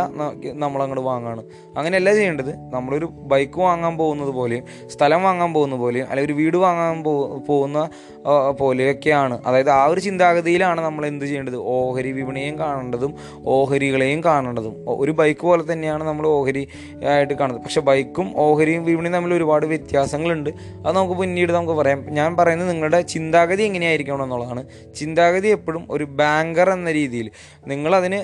നമ്മളങ്ങോട്ട് 0.53 1.05
വാങ്ങാണ്. 1.07 1.45
അങ്ങനെയല്ല 1.79 2.15
ചെയ്യേണ്ടത്. 2.15 2.55
നമ്മളൊരു 2.75 3.07
ബൈക്ക് 3.33 3.59
വാങ്ങാൻ 3.61 3.97
പോകുന്നത് 3.97 4.29
പോലെയും 4.29 4.65
സ്ഥലം 4.89 5.23
വാങ്ങാൻ 5.23 5.53
പോകുന്ന 5.53 5.77
പോലെയും 5.77 6.07
അല്ലെങ്കിൽ 6.11 6.33
ഒരു 6.33 6.43
വീട് 6.43 6.57
വാങ്ങാൻ 6.57 7.03
പോകുന്ന 7.47 7.89
പോലെയൊക്കെയാണ്. 8.61 9.43
അതായത് 9.47 9.71
ആ 9.71 9.85
ഒരു 9.85 10.01
ചിന്താഗതിയിലാണ് 10.01 10.81
നമ്മൾ 10.81 11.07
എന്ത് 11.07 11.25
ചെയ്യേണ്ടത്? 11.25 11.57
ഓഹരി 11.57 12.13
വിപണിയെയും 12.13 12.59
കാണേണ്ടതും 12.59 13.15
ഓഹരികളെയും 13.47 14.25
കാണേണ്ടതും. 14.25 14.75
ഒരു 14.87 15.13
ബൈക്ക് 15.13 15.41
പോലെ 15.41 15.73
തന്നെയാണ് 15.73 16.05
നമ്മൾ 16.05 16.27
ഓഹരി 16.27 16.69
ആയിട്ട് 17.09 17.35
കാണുന്നത്. 17.35 17.65
പക്ഷെ 17.65 17.81
ബൈക്കും 17.81 18.33
ഓഹരിയും 18.37 18.85
വിപണിയും 18.85 19.15
തമ്മിൽ 19.15 19.35
ഒരുപാട് 19.35 19.67
വ്യത്യാസങ്ങളുണ്ട്. 19.67 20.51
അത് 20.87 20.97
നമുക്ക് 20.97 21.21
പിന്നീട് 21.21 21.53
നമുക്ക് 21.53 21.73
പറയാം. 21.73 22.05
ഞാൻ 22.11 22.37
പറയുന്നത് 22.37 22.71
നിങ്ങളുടെ 22.71 23.01
ചിന്താഗതി 23.01 23.63
എങ്ങനെയായിരിക്കണം 23.63 24.23
എന്നുള്ളതാണ്. 24.23 24.65
ചിന്താഗതി 24.95 25.49
എപ്പോഴും 25.49 25.87
ഒരു 25.91 26.05
ബാങ്കർ 26.05 26.71
എന്ന 26.71 26.93
രീതിയിൽ. 26.93 27.31
നിങ്ങളതിന് 27.67 28.21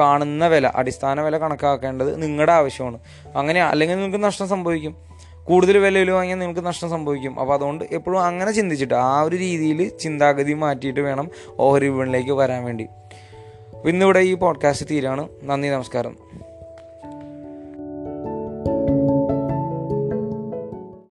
കാണുന്ന 0.00 0.46
വില 0.46 0.70
അടിസ്ഥാന 0.74 1.20
വില 1.20 1.38
കണക്കാക്കേണ്ടത് 1.38 2.22
നിങ്ങളുടെ 2.22 2.52
ആവശ്യമാണ്. 2.52 2.98
അങ്ങനെ 3.36 3.64
അല്ലെങ്കിൽ 3.64 3.96
നിങ്ങൾക്ക് 3.96 4.24
നഷ്ടം 4.24 4.48
സംഭവിക്കും. 4.48 4.96
കൂടുതൽ 5.44 5.78
വിലയിൽ 5.78 6.10
വാങ്ങിയാൽ 6.10 6.38
നിങ്ങൾക്ക് 6.38 6.66
നഷ്ടം 6.66 6.90
സംഭവിക്കും. 6.90 7.40
അപ്പോൾ 7.40 7.54
അതുകൊണ്ട് 7.54 7.84
എപ്പോഴും 7.92 8.22
അങ്ങനെ 8.22 8.52
ചിന്തിച്ചിട്ട് 8.52 8.94
ആ 8.94 9.20
ഒരു 9.20 9.36
രീതിയിൽ 9.36 9.88
ചിന്താഗതി 9.88 10.52
മാറ്റിയിട്ട് 10.52 11.00
വേണം 11.00 11.30
ഓഹരി 11.58 11.88
വിപണിയിലേക്ക് 11.88 12.30
വരാൻ 12.30 12.64
വേണ്ടി. 12.64 12.86
ഇന്നിവിടെ 13.86 14.18
ഈ 14.18 14.34
പോഡ്കാസ്റ്റ് 14.34 14.86
തീരാണ്. 14.90 15.28
നന്ദി 15.42 15.68
നമസ്കാരം. 15.68 16.16